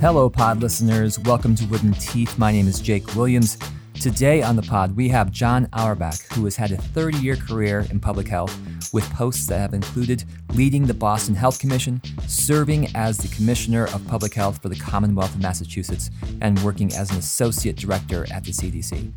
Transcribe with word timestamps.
Hello, 0.00 0.30
pod 0.30 0.62
listeners. 0.62 1.18
Welcome 1.18 1.54
to 1.56 1.66
Wooden 1.66 1.92
Teeth. 1.92 2.38
My 2.38 2.50
name 2.50 2.66
is 2.66 2.80
Jake 2.80 3.14
Williams. 3.14 3.58
Today 4.00 4.42
on 4.42 4.56
the 4.56 4.62
pod, 4.62 4.96
we 4.96 5.10
have 5.10 5.30
John 5.30 5.68
Auerbach, 5.74 6.22
who 6.32 6.44
has 6.44 6.56
had 6.56 6.72
a 6.72 6.78
30 6.78 7.18
year 7.18 7.36
career 7.36 7.86
in 7.90 8.00
public 8.00 8.26
health 8.26 8.58
with 8.94 9.04
posts 9.12 9.46
that 9.48 9.58
have 9.58 9.74
included 9.74 10.24
leading 10.54 10.86
the 10.86 10.94
Boston 10.94 11.34
Health 11.34 11.58
Commission, 11.58 12.00
serving 12.26 12.88
as 12.96 13.18
the 13.18 13.28
Commissioner 13.28 13.88
of 13.88 14.06
Public 14.08 14.32
Health 14.32 14.62
for 14.62 14.70
the 14.70 14.76
Commonwealth 14.76 15.34
of 15.34 15.42
Massachusetts, 15.42 16.10
and 16.40 16.58
working 16.60 16.90
as 16.94 17.10
an 17.10 17.18
Associate 17.18 17.76
Director 17.76 18.26
at 18.32 18.42
the 18.42 18.52
CDC. 18.52 19.12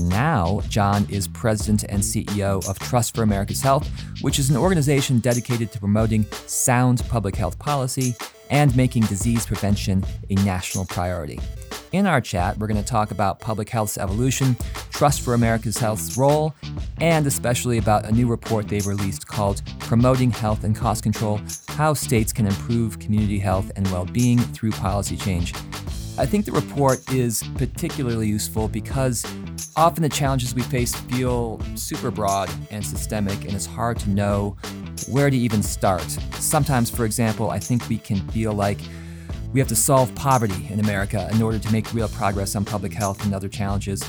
Now, 0.00 0.62
John 0.70 1.06
is 1.10 1.28
President 1.28 1.84
and 1.90 2.02
CEO 2.02 2.66
of 2.66 2.78
Trust 2.78 3.14
for 3.14 3.22
America's 3.22 3.60
Health, 3.60 3.86
which 4.22 4.38
is 4.38 4.48
an 4.48 4.56
organization 4.56 5.18
dedicated 5.18 5.70
to 5.72 5.78
promoting 5.78 6.24
sound 6.46 7.02
public 7.10 7.36
health 7.36 7.58
policy 7.58 8.16
and 8.52 8.76
making 8.76 9.02
disease 9.06 9.44
prevention 9.44 10.04
a 10.30 10.34
national 10.34 10.84
priority. 10.84 11.40
In 11.90 12.06
our 12.06 12.20
chat, 12.20 12.56
we're 12.58 12.68
going 12.68 12.82
to 12.82 12.88
talk 12.88 13.10
about 13.10 13.40
public 13.40 13.68
health's 13.68 13.98
evolution, 13.98 14.56
Trust 14.90 15.22
for 15.22 15.34
America's 15.34 15.76
Health's 15.76 16.16
role, 16.16 16.54
and 17.00 17.26
especially 17.26 17.78
about 17.78 18.04
a 18.04 18.12
new 18.12 18.28
report 18.28 18.68
they've 18.68 18.86
released 18.86 19.26
called 19.26 19.62
Promoting 19.80 20.30
Health 20.30 20.64
and 20.64 20.76
Cost 20.76 21.02
Control 21.02 21.40
How 21.68 21.92
States 21.92 22.32
Can 22.32 22.46
Improve 22.46 22.98
Community 22.98 23.38
Health 23.38 23.72
and 23.74 23.90
Well 23.90 24.04
Being 24.04 24.38
Through 24.38 24.72
Policy 24.72 25.16
Change. 25.16 25.54
I 26.18 26.26
think 26.26 26.44
the 26.44 26.52
report 26.52 27.10
is 27.10 27.42
particularly 27.56 28.28
useful 28.28 28.68
because 28.68 29.24
often 29.76 30.02
the 30.02 30.10
challenges 30.10 30.54
we 30.54 30.62
face 30.62 30.94
feel 30.94 31.60
super 31.74 32.10
broad 32.10 32.50
and 32.70 32.84
systemic, 32.84 33.44
and 33.44 33.54
it's 33.54 33.66
hard 33.66 33.98
to 34.00 34.10
know 34.10 34.56
where 35.08 35.30
to 35.30 35.36
even 35.36 35.62
start. 35.62 36.08
Sometimes, 36.34 36.90
for 36.90 37.04
example, 37.04 37.50
I 37.50 37.58
think 37.58 37.88
we 37.88 37.98
can 37.98 38.20
feel 38.30 38.52
like 38.52 38.78
we 39.52 39.60
have 39.60 39.68
to 39.68 39.76
solve 39.76 40.14
poverty 40.14 40.66
in 40.70 40.80
America 40.80 41.28
in 41.32 41.42
order 41.42 41.58
to 41.58 41.72
make 41.72 41.92
real 41.92 42.08
progress 42.08 42.56
on 42.56 42.64
public 42.64 42.92
health 42.92 43.24
and 43.24 43.34
other 43.34 43.48
challenges. 43.48 44.02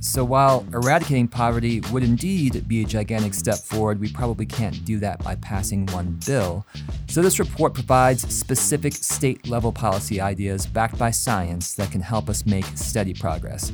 So, 0.00 0.22
while 0.22 0.66
eradicating 0.74 1.28
poverty 1.28 1.80
would 1.90 2.02
indeed 2.02 2.68
be 2.68 2.82
a 2.82 2.86
gigantic 2.86 3.32
step 3.32 3.56
forward, 3.56 3.98
we 3.98 4.12
probably 4.12 4.44
can't 4.44 4.84
do 4.84 4.98
that 4.98 5.24
by 5.24 5.34
passing 5.36 5.86
one 5.86 6.20
bill. 6.26 6.66
So, 7.08 7.22
this 7.22 7.38
report 7.38 7.72
provides 7.72 8.28
specific 8.32 8.92
state 8.92 9.48
level 9.48 9.72
policy 9.72 10.20
ideas 10.20 10.66
backed 10.66 10.98
by 10.98 11.10
science 11.10 11.72
that 11.76 11.90
can 11.90 12.02
help 12.02 12.28
us 12.28 12.44
make 12.44 12.66
steady 12.74 13.14
progress. 13.14 13.72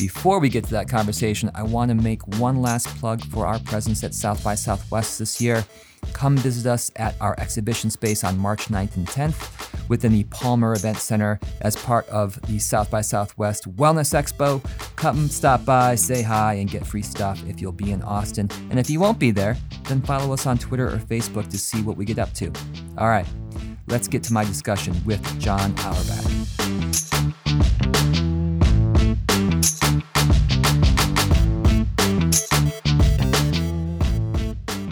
Before 0.00 0.38
we 0.38 0.48
get 0.48 0.64
to 0.64 0.70
that 0.70 0.88
conversation, 0.88 1.50
I 1.54 1.62
want 1.62 1.90
to 1.90 1.94
make 1.94 2.26
one 2.38 2.62
last 2.62 2.86
plug 2.98 3.22
for 3.26 3.46
our 3.46 3.58
presence 3.58 4.02
at 4.02 4.14
South 4.14 4.42
by 4.42 4.54
Southwest 4.54 5.18
this 5.18 5.42
year. 5.42 5.62
Come 6.14 6.38
visit 6.38 6.66
us 6.66 6.90
at 6.96 7.14
our 7.20 7.38
exhibition 7.38 7.90
space 7.90 8.24
on 8.24 8.38
March 8.38 8.68
9th 8.68 8.96
and 8.96 9.06
10th 9.06 9.90
within 9.90 10.12
the 10.12 10.24
Palmer 10.24 10.72
Event 10.72 10.96
Center 10.96 11.38
as 11.60 11.76
part 11.76 12.08
of 12.08 12.40
the 12.48 12.58
South 12.58 12.90
by 12.90 13.02
Southwest 13.02 13.70
Wellness 13.76 14.14
Expo. 14.14 14.64
Come 14.96 15.28
stop 15.28 15.66
by, 15.66 15.96
say 15.96 16.22
hi, 16.22 16.54
and 16.54 16.70
get 16.70 16.86
free 16.86 17.02
stuff 17.02 17.46
if 17.46 17.60
you'll 17.60 17.70
be 17.70 17.90
in 17.90 18.02
Austin. 18.02 18.48
And 18.70 18.78
if 18.78 18.88
you 18.88 19.00
won't 19.00 19.18
be 19.18 19.32
there, 19.32 19.54
then 19.84 20.00
follow 20.00 20.32
us 20.32 20.46
on 20.46 20.56
Twitter 20.56 20.88
or 20.88 20.96
Facebook 20.96 21.50
to 21.50 21.58
see 21.58 21.82
what 21.82 21.98
we 21.98 22.06
get 22.06 22.18
up 22.18 22.32
to. 22.34 22.50
All 22.96 23.08
right, 23.08 23.26
let's 23.88 24.08
get 24.08 24.22
to 24.22 24.32
my 24.32 24.46
discussion 24.46 24.98
with 25.04 25.22
John 25.38 25.74
Auerbach. 25.80 27.19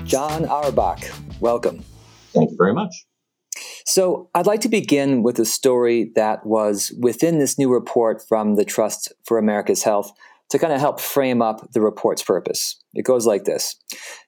John 0.08 0.46
Auerbach, 0.46 1.00
welcome. 1.38 1.84
Thank 2.32 2.52
you 2.52 2.56
very 2.56 2.72
much. 2.72 3.04
So, 3.84 4.30
I'd 4.34 4.46
like 4.46 4.62
to 4.62 4.70
begin 4.70 5.22
with 5.22 5.38
a 5.38 5.44
story 5.44 6.12
that 6.14 6.46
was 6.46 6.94
within 6.98 7.38
this 7.38 7.58
new 7.58 7.70
report 7.70 8.22
from 8.26 8.54
the 8.54 8.64
Trust 8.64 9.12
for 9.26 9.36
America's 9.36 9.82
Health 9.82 10.10
to 10.48 10.58
kind 10.58 10.72
of 10.72 10.80
help 10.80 10.98
frame 10.98 11.42
up 11.42 11.72
the 11.72 11.82
report's 11.82 12.22
purpose. 12.22 12.82
It 12.94 13.04
goes 13.04 13.26
like 13.26 13.44
this 13.44 13.76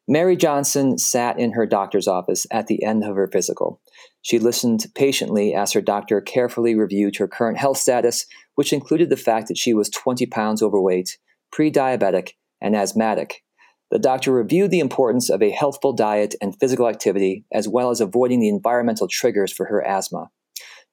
Mary 0.07 0.37
Johnson 0.37 0.99
sat 0.99 1.41
in 1.41 1.53
her 1.53 1.65
doctor's 1.65 2.07
office 2.07 2.47
at 2.51 2.67
the 2.67 2.85
end 2.85 3.03
of 3.03 3.17
her 3.17 3.31
physical. 3.33 3.81
She 4.21 4.39
listened 4.39 4.85
patiently 4.95 5.55
as 5.55 5.73
her 5.73 5.81
doctor 5.81 6.21
carefully 6.21 6.75
reviewed 6.75 7.17
her 7.17 7.27
current 7.27 7.57
health 7.57 7.79
status, 7.79 8.27
which 8.55 8.75
included 8.75 9.09
the 9.09 9.17
fact 9.17 9.49
that 9.49 9.57
she 9.57 9.73
was 9.73 9.89
20 9.89 10.27
pounds 10.27 10.63
overweight, 10.63 11.17
pre 11.51 11.73
diabetic, 11.73 12.33
and 12.61 12.77
asthmatic, 12.77 13.43
the 13.91 13.99
doctor 13.99 14.33
reviewed 14.33 14.71
the 14.71 14.81
importance 14.81 15.31
of 15.31 15.43
a 15.43 15.51
healthful 15.51 15.93
diet 15.93 16.35
and 16.41 16.59
physical 16.59 16.89
activity, 16.89 17.45
as 17.53 17.69
well 17.69 17.91
as 17.91 18.01
avoiding 18.01 18.41
the 18.41 18.49
environmental 18.49 19.09
triggers 19.09 19.53
for 19.53 19.67
her 19.67 19.85
asthma. 19.85 20.31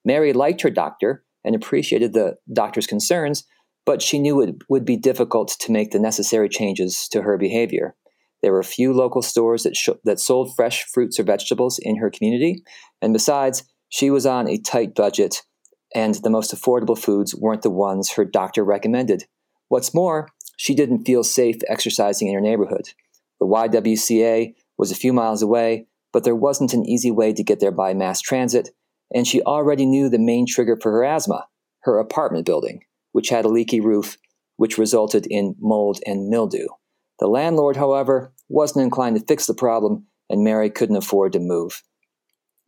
Mary 0.03 0.34
liked 0.34 0.62
her 0.62 0.69
doctor 0.69 1.24
and 1.44 1.56
appreciated 1.56 2.13
the 2.13 2.36
doctor's 2.52 2.88
concerns, 2.88 3.46
but 3.86 4.02
she 4.02 4.19
knew 4.19 4.41
it 4.41 4.56
would 4.69 4.84
be 4.84 4.97
difficult 4.97 5.56
to 5.59 5.72
make 5.72 5.91
the 5.91 6.00
necessary 6.00 6.50
changes 6.50 7.07
to 7.09 7.22
her 7.22 7.38
behavior. 7.38 7.96
There 8.41 8.52
were 8.52 8.63
few 8.63 8.94
local 8.94 9.22
stores 9.22 9.63
that, 9.63 9.75
sh- 9.75 9.90
that 10.03 10.19
sold 10.19 10.56
fresh 10.56 10.84
fruits 10.86 11.19
or 11.19 11.24
vegetables 11.24 11.80
in 11.81 11.97
her 11.97 12.09
community, 12.09 12.63
and 13.02 13.13
besides, 13.13 13.63
she 13.90 14.09
was 14.09 14.25
on 14.25 14.47
a 14.47 14.59
tight 14.59 14.96
budget, 14.96 15.44
and 15.96 16.16
the 16.16 16.30
most 16.30 16.53
affordable 16.53 16.97
foods 16.97 17.34
weren't 17.34 17.62
the 17.62 17.69
ones 17.69 18.12
her 18.12 18.25
doctor 18.25 18.63
recommended. 18.63 19.24
What's 19.69 19.94
more, 19.94 20.30
she 20.57 20.75
didn't 20.75 21.06
feel 21.06 21.23
safe 21.23 21.57
exercising 21.69 22.28
in 22.28 22.34
her 22.34 22.41
neighborhood. 22.41 22.90
The 23.40 23.45
YWCA 23.45 24.53
was 24.78 24.91
a 24.91 24.95
few 24.95 25.13
miles 25.13 25.41
away, 25.41 25.88
but 26.12 26.23
there 26.23 26.35
wasn't 26.35 26.73
an 26.73 26.85
easy 26.85 27.12
way 27.12 27.31
to 27.31 27.44
get 27.44 27.59
there 27.59 27.72
by 27.72 27.94
mass 27.94 28.19
transit, 28.19 28.72
and 29.13 29.25
she 29.25 29.41
already 29.44 29.85
knew 29.85 30.09
the 30.09 30.19
main 30.19 30.45
trigger 30.45 30.78
for 30.81 30.91
her 30.91 31.06
asthma 31.06 31.47
her 31.81 32.00
apartment 32.00 32.45
building, 32.45 32.84
which 33.13 33.29
had 33.29 33.45
a 33.45 33.50
leaky 33.50 33.79
roof, 33.79 34.18
which 34.57 34.78
resulted 34.78 35.25
in 35.29 35.56
mold 35.57 36.00
and 36.06 36.28
mildew. 36.28 36.68
The 37.19 37.28
landlord, 37.28 37.78
however, 37.78 38.34
wasn't 38.50 38.84
inclined 38.84 39.18
to 39.18 39.25
fix 39.25 39.45
the 39.47 39.53
problem, 39.53 40.06
and 40.29 40.44
Mary 40.44 40.69
couldn't 40.69 40.97
afford 40.97 41.31
to 41.34 41.39
move. 41.39 41.81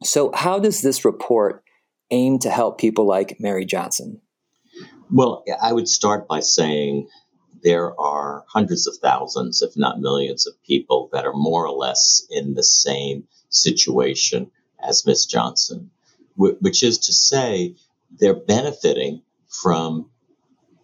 So, 0.03 0.31
how 0.33 0.59
does 0.59 0.81
this 0.81 1.03
report 1.03 1.63
aim 2.11 2.39
to 2.39 2.50
help 2.50 2.79
people 2.79 3.06
like 3.06 3.38
Mary 3.39 3.66
Johnson? 3.66 4.21
Well, 5.11 5.44
I 5.61 5.73
would 5.73 5.89
start 5.89 6.27
by 6.27 6.39
saying 6.39 7.07
there 7.63 7.99
are 7.99 8.45
hundreds 8.47 8.87
of 8.87 8.95
thousands, 8.97 9.61
if 9.61 9.75
not 9.75 9.99
millions, 9.99 10.47
of 10.47 10.61
people 10.63 11.09
that 11.13 11.25
are 11.25 11.33
more 11.33 11.65
or 11.65 11.75
less 11.75 12.25
in 12.29 12.53
the 12.53 12.63
same 12.63 13.27
situation 13.49 14.51
as 14.81 15.05
Miss 15.05 15.25
Johnson, 15.25 15.91
which 16.35 16.83
is 16.83 16.97
to 16.99 17.13
say, 17.13 17.75
they're 18.11 18.33
benefiting 18.33 19.21
from 19.47 20.09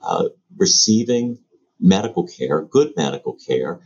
uh, 0.02 0.30
receiving 0.58 1.40
medical 1.80 2.28
care, 2.28 2.62
good 2.62 2.94
medical 2.96 3.34
care, 3.34 3.80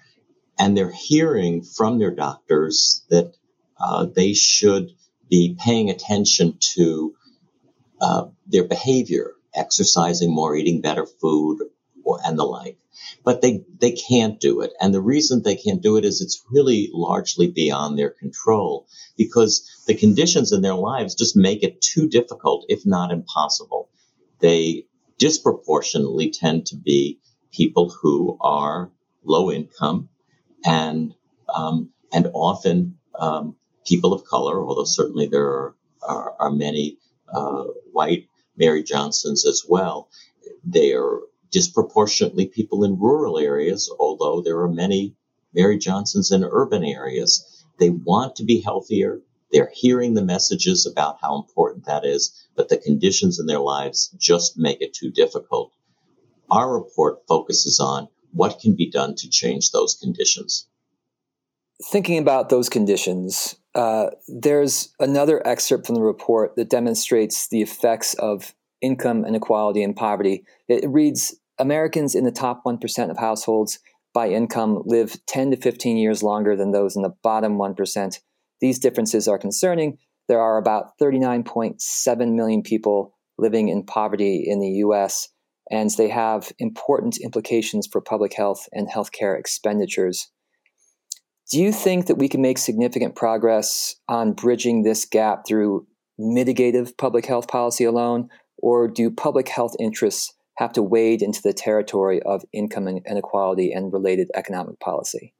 and 0.57 0.75
they're 0.75 0.91
hearing 0.91 1.63
from 1.63 2.00
their 2.00 2.13
doctors 2.13 3.06
that 3.09 3.35
uh, 3.79 4.06
they 4.06 4.33
should 4.33 4.91
be 5.29 5.56
paying 5.59 5.89
attention 5.89 6.57
to 6.59 7.16
uh, 8.01 8.25
their 8.47 8.66
behavior, 8.66 9.33
exercising 9.53 10.33
more, 10.33 10.56
eating 10.56 10.81
better 10.81 11.06
food, 11.06 11.59
and 12.18 12.38
the 12.38 12.44
like. 12.44 12.78
But 13.24 13.42
they, 13.42 13.64
they 13.80 13.92
can't 13.92 14.40
do 14.40 14.62
it. 14.62 14.72
And 14.81 14.94
the 14.94 15.02
reason 15.02 15.42
they 15.42 15.56
can't 15.56 15.81
do 15.81 15.97
it 15.97 16.06
is 16.06 16.22
it's 16.22 16.44
really 16.50 16.90
largely 16.94 17.47
beyond 17.50 17.97
their 17.97 18.09
control 18.09 18.88
because 19.18 19.84
the 19.88 19.96
conditions 19.96 20.52
in 20.52 20.62
their 20.62 20.75
lives 20.75 21.16
just 21.16 21.36
make 21.36 21.64
it 21.64 21.81
too 21.81 22.08
difficult, 22.08 22.66
if 22.68 22.86
not 22.86 23.12
impossible. 23.12 23.90
They 24.40 24.86
disproportionately 25.18 26.31
tend 26.31 26.66
to 26.68 26.75
be 26.75 27.19
people 27.52 27.90
who 27.90 28.38
are 28.42 28.92
low 29.24 29.52
income 29.52 30.09
and 30.66 31.14
um, 31.54 31.89
and 32.12 32.30
often 32.33 32.98
um, 33.18 33.56
people 33.86 34.13
of 34.13 34.24
color, 34.24 34.63
although 34.63 34.83
certainly 34.83 35.28
there 35.28 35.48
are, 35.48 35.75
are, 36.07 36.33
are 36.39 36.51
many 36.51 36.98
uh, 37.33 37.63
white 37.92 38.28
Mary 38.57 38.83
Johnsons 38.83 39.45
as 39.45 39.63
well. 39.68 40.10
They 40.63 40.94
are 40.94 41.19
disproportionately 41.51 42.48
people 42.48 42.84
in 42.84 43.00
rural 43.00 43.38
areas, 43.38 43.92
although 44.00 44.42
there 44.42 44.60
are 44.60 44.69
many 44.69 45.16
Mary 45.54 45.78
Johnsons 45.78 46.31
in 46.31 46.44
urban 46.44 46.84
areas. 46.84 47.66
They 47.80 47.90
want 47.90 48.36
to 48.36 48.44
be 48.44 48.62
healthier. 48.62 49.22
They're 49.51 49.72
hearing 49.74 50.13
the 50.13 50.24
messages 50.24 50.86
about 50.86 51.18
how 51.22 51.38
important 51.38 51.86
that 51.86 52.06
is, 52.06 52.48
but 52.56 52.69
the 52.69 52.78
conditions 52.78 53.40
in 53.40 53.48
their 53.48 53.60
lives 53.60 54.13
just 54.18 54.57
make 54.57 54.81
it 54.81 54.94
too 54.94 55.10
difficult. 55.10 55.72
Our 56.51 56.72
report 56.72 57.25
focuses 57.28 57.80
on 57.80 58.10
what 58.31 58.60
can 58.60 58.75
be 58.75 58.90
done 58.90 59.16
to 59.16 59.30
change 59.30 59.72
those 59.72 59.95
conditions. 59.95 60.68
Thinking 61.84 62.19
about 62.19 62.50
those 62.50 62.69
conditions, 62.69 63.56
uh, 63.74 64.10
there's 64.28 64.94
another 65.00 65.45
excerpt 65.48 65.86
from 65.86 65.95
the 65.95 66.02
report 66.02 66.56
that 66.56 66.69
demonstrates 66.69 67.48
the 67.48 67.62
effects 67.62 68.13
of 68.16 68.54
income 68.81 69.26
inequality 69.26 69.84
and 69.84 69.96
poverty. 69.96 70.44
It 70.68 70.90
reads 70.90 71.36
Americans 71.58 72.16
in 72.16 72.24
the 72.24 72.31
top 72.31 72.64
1% 72.66 73.10
of 73.10 73.18
households 73.18 73.80
by 74.14 74.30
income 74.30 74.81
live 74.86 75.18
10 75.28 75.52
to 75.52 75.58
15 75.58 75.98
years 75.98 76.24
longer 76.24 76.56
than 76.56 76.72
those 76.72 76.96
in 76.96 77.02
the 77.02 77.14
bottom 77.24 77.58
1%. 77.58 78.20
These 78.62 78.80
differences 78.80 79.28
are 79.28 79.38
concerning. 79.38 79.98
There 80.28 80.42
are 80.42 80.58
about 80.58 80.98
39.7 81.02 82.36
million 82.36 82.62
people 82.62 83.14
living 83.38 83.70
in 83.70 83.84
poverty 83.84 84.44
in 84.46 84.60
the 84.60 84.70
US, 84.86 85.30
and 85.72 85.90
they 85.92 86.10
have 86.10 86.52
important 86.60 87.18
implications 87.18 87.88
for 87.88 88.02
public 88.02 88.34
health 88.34 88.68
and 88.72 88.90
healthcare 88.90 89.38
expenditures. 89.38 90.31
Do 91.52 91.60
you 91.60 91.72
think 91.72 92.06
that 92.06 92.18
we 92.18 92.30
can 92.30 92.42
make 92.42 92.60
significant 92.60 93.16
progress 93.16 93.96
on 94.08 94.34
bridging 94.34 94.84
this 94.84 95.06
gap 95.06 95.48
through 95.48 95.88
mitigative 96.20 96.96
public 96.98 97.26
health 97.26 97.48
policy 97.48 97.86
alone, 97.86 98.30
or 98.61 98.88
do 98.88 99.09
public 99.09 99.47
health 99.47 99.75
interests 99.79 100.33
have 100.56 100.73
to 100.73 100.83
wade 100.83 101.21
into 101.21 101.41
the 101.41 101.53
territory 101.53 102.21
of 102.23 102.44
income 102.51 102.88
inequality 102.88 103.71
and 103.71 103.94
related 103.94 104.29
economic 104.35 104.79
policy? 104.79 105.33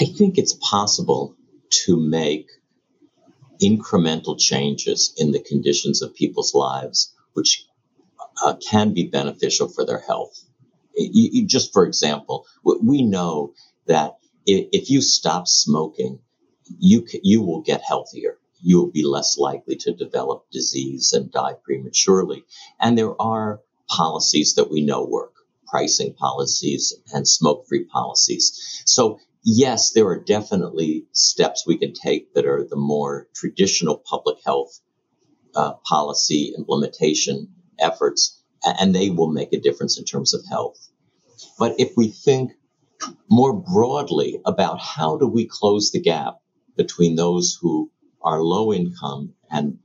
I 0.00 0.04
think 0.04 0.38
it's 0.38 0.56
possible 0.70 1.36
to 1.86 1.96
make 1.96 2.48
incremental 3.62 4.38
changes 4.38 5.12
in 5.16 5.32
the 5.32 5.42
conditions 5.42 6.02
of 6.02 6.14
people's 6.14 6.54
lives, 6.54 7.14
which 7.34 7.66
uh, 8.42 8.54
can 8.70 8.94
be 8.94 9.08
beneficial 9.08 9.68
for 9.68 9.84
their 9.84 10.00
health. 10.00 10.42
You, 10.96 11.30
you, 11.32 11.46
just 11.46 11.72
for 11.72 11.84
example, 11.86 12.46
we 12.64 13.02
know 13.02 13.54
that 13.86 14.16
if, 14.46 14.68
if 14.72 14.90
you 14.90 15.02
stop 15.02 15.46
smoking, 15.46 16.20
you 16.78 17.06
you 17.22 17.42
will 17.42 17.62
get 17.62 17.82
healthier. 17.82 18.38
You 18.62 18.78
will 18.80 18.90
be 18.90 19.04
less 19.04 19.38
likely 19.38 19.76
to 19.76 19.92
develop 19.92 20.50
disease 20.50 21.12
and 21.12 21.30
die 21.30 21.54
prematurely. 21.62 22.44
And 22.78 22.96
there 22.96 23.20
are 23.20 23.60
policies 23.88 24.54
that 24.54 24.70
we 24.70 24.84
know 24.84 25.04
work, 25.04 25.34
pricing 25.66 26.14
policies 26.14 26.94
and 27.12 27.26
smoke-free 27.26 27.84
policies. 27.84 28.82
So 28.86 29.18
yes, 29.44 29.92
there 29.92 30.06
are 30.08 30.18
definitely 30.18 31.06
steps 31.12 31.66
we 31.66 31.78
can 31.78 31.92
take 31.92 32.34
that 32.34 32.46
are 32.46 32.66
the 32.68 32.76
more 32.76 33.28
traditional 33.34 33.96
public 33.96 34.38
health 34.44 34.80
uh, 35.54 35.72
policy 35.84 36.54
implementation 36.56 37.48
efforts, 37.78 38.42
and 38.62 38.94
they 38.94 39.10
will 39.10 39.32
make 39.32 39.52
a 39.52 39.60
difference 39.60 39.98
in 39.98 40.04
terms 40.04 40.34
of 40.34 40.44
health. 40.48 40.88
But 41.58 41.80
if 41.80 41.96
we 41.96 42.08
think 42.08 42.52
more 43.28 43.52
broadly 43.52 44.40
about 44.44 44.80
how 44.80 45.16
do 45.16 45.26
we 45.26 45.46
close 45.46 45.90
the 45.90 46.00
gap 46.00 46.40
between 46.76 47.16
those 47.16 47.58
who 47.60 47.90
are 48.22 48.42
low 48.42 48.72
income 48.72 49.34
and 49.50 49.78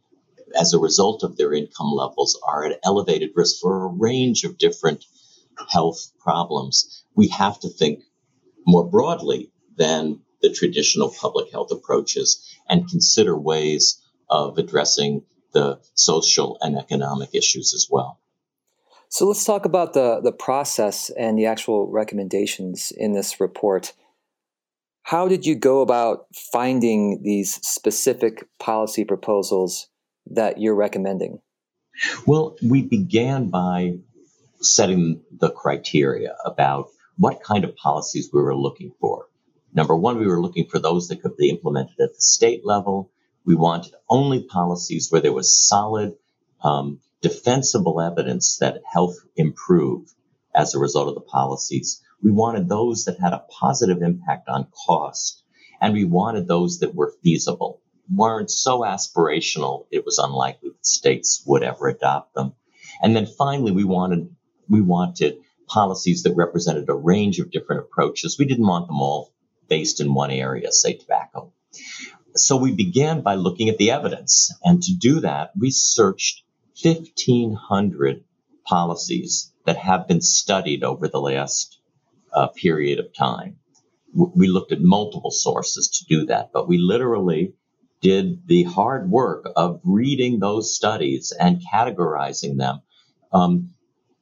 as 0.55 0.73
a 0.73 0.79
result 0.79 1.23
of 1.23 1.37
their 1.37 1.53
income 1.53 1.91
levels 1.91 2.39
are 2.47 2.65
at 2.65 2.79
elevated 2.83 3.31
risk 3.35 3.59
for 3.59 3.85
a 3.85 3.87
range 3.87 4.43
of 4.43 4.57
different 4.57 5.05
health 5.69 6.11
problems, 6.19 7.03
we 7.15 7.27
have 7.29 7.59
to 7.59 7.69
think 7.69 8.03
more 8.65 8.87
broadly 8.89 9.51
than 9.77 10.21
the 10.41 10.51
traditional 10.51 11.09
public 11.09 11.51
health 11.51 11.71
approaches 11.71 12.57
and 12.69 12.89
consider 12.89 13.37
ways 13.37 14.01
of 14.29 14.57
addressing 14.57 15.23
the 15.53 15.79
social 15.93 16.57
and 16.61 16.77
economic 16.77 17.29
issues 17.33 17.73
as 17.73 17.87
well. 17.89 18.19
So 19.09 19.27
let's 19.27 19.45
talk 19.45 19.65
about 19.65 19.93
the, 19.93 20.19
the 20.21 20.31
process 20.31 21.09
and 21.11 21.37
the 21.37 21.45
actual 21.45 21.87
recommendations 21.87 22.91
in 22.91 23.13
this 23.13 23.39
report. 23.39 23.93
How 25.15 25.29
did 25.29 25.45
you 25.45 25.55
go 25.55 25.79
about 25.79 26.25
finding 26.51 27.21
these 27.23 27.53
specific 27.65 28.49
policy 28.59 29.05
proposals 29.05 29.87
that 30.31 30.59
you're 30.59 30.75
recommending? 30.75 31.39
Well, 32.27 32.57
we 32.61 32.81
began 32.81 33.49
by 33.49 33.99
setting 34.59 35.21
the 35.31 35.51
criteria 35.51 36.35
about 36.43 36.89
what 37.17 37.41
kind 37.41 37.63
of 37.63 37.77
policies 37.77 38.29
we 38.33 38.41
were 38.41 38.57
looking 38.57 38.91
for. 38.99 39.27
Number 39.73 39.95
one, 39.95 40.19
we 40.19 40.27
were 40.27 40.41
looking 40.41 40.67
for 40.67 40.79
those 40.79 41.07
that 41.07 41.21
could 41.21 41.37
be 41.37 41.49
implemented 41.49 41.95
at 42.01 42.13
the 42.13 42.21
state 42.21 42.65
level. 42.65 43.09
We 43.45 43.55
wanted 43.55 43.93
only 44.09 44.43
policies 44.43 45.09
where 45.09 45.21
there 45.21 45.31
was 45.31 45.65
solid, 45.65 46.17
um, 46.61 46.99
defensible 47.21 48.01
evidence 48.01 48.57
that 48.57 48.81
health 48.85 49.15
improved 49.37 50.11
as 50.53 50.75
a 50.75 50.79
result 50.79 51.07
of 51.07 51.15
the 51.15 51.21
policies. 51.21 52.01
We 52.25 52.31
wanted 52.31 52.67
those 52.67 53.05
that 53.05 53.19
had 53.19 53.33
a 53.33 53.45
positive 53.51 54.01
impact 54.01 54.49
on 54.49 54.65
cost, 54.87 55.43
and 55.79 55.93
we 55.93 56.05
wanted 56.05 56.47
those 56.47 56.79
that 56.79 56.95
were 56.95 57.13
feasible, 57.21 57.83
weren't 58.11 58.49
so 58.49 58.79
aspirational 58.79 59.85
it 59.91 60.03
was 60.05 60.17
unlikely 60.17 60.69
that 60.69 60.87
states 60.87 61.43
would 61.45 61.61
ever 61.61 61.87
adopt 61.87 62.33
them. 62.33 62.53
And 62.99 63.15
then 63.15 63.27
finally, 63.27 63.71
we 63.71 63.83
wanted 63.83 64.35
we 64.67 64.81
wanted 64.81 65.37
policies 65.67 66.23
that 66.23 66.35
represented 66.35 66.89
a 66.89 66.95
range 66.95 67.37
of 67.37 67.51
different 67.51 67.83
approaches. 67.83 68.39
We 68.39 68.45
didn't 68.45 68.65
want 68.65 68.87
them 68.87 69.01
all 69.01 69.31
based 69.69 70.01
in 70.01 70.15
one 70.15 70.31
area, 70.31 70.71
say 70.71 70.93
tobacco. 70.93 71.53
So 72.35 72.57
we 72.57 72.71
began 72.71 73.21
by 73.21 73.35
looking 73.35 73.69
at 73.69 73.77
the 73.77 73.91
evidence. 73.91 74.51
And 74.63 74.81
to 74.81 74.97
do 74.97 75.19
that, 75.19 75.51
we 75.55 75.69
searched 75.69 76.41
1,500 76.81 78.23
policies 78.65 79.53
that 79.65 79.77
have 79.77 80.07
been 80.07 80.21
studied 80.21 80.83
over 80.83 81.07
the 81.07 81.21
last 81.21 81.77
uh, 82.35 82.47
period 82.49 82.99
of 82.99 83.13
time. 83.13 83.57
We 84.13 84.47
looked 84.47 84.71
at 84.71 84.81
multiple 84.81 85.31
sources 85.31 85.89
to 85.89 86.05
do 86.05 86.25
that, 86.27 86.51
but 86.53 86.67
we 86.67 86.77
literally 86.77 87.53
did 88.01 88.47
the 88.47 88.63
hard 88.63 89.09
work 89.09 89.49
of 89.55 89.81
reading 89.83 90.39
those 90.39 90.75
studies 90.75 91.33
and 91.37 91.61
categorizing 91.73 92.57
them 92.57 92.81
um, 93.33 93.71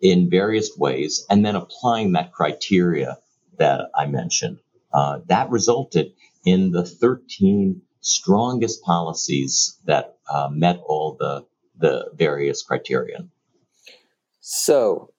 in 0.01 0.29
various 0.29 0.71
ways 0.77 1.25
and 1.29 1.45
then 1.45 1.55
applying 1.55 2.13
that 2.13 2.31
criteria 2.31 3.17
that 3.57 3.89
I 3.95 4.05
mentioned. 4.07 4.59
Uh, 4.93 5.19
that 5.27 5.49
resulted 5.49 6.13
in 6.45 6.71
the 6.71 6.85
13 6.85 7.81
strongest 8.01 8.83
policies 8.83 9.79
that 9.85 10.17
uh, 10.29 10.49
met 10.51 10.79
all 10.85 11.15
the, 11.19 11.45
the 11.77 12.11
various 12.15 12.63
criteria. 12.63 13.25
So 14.39 15.12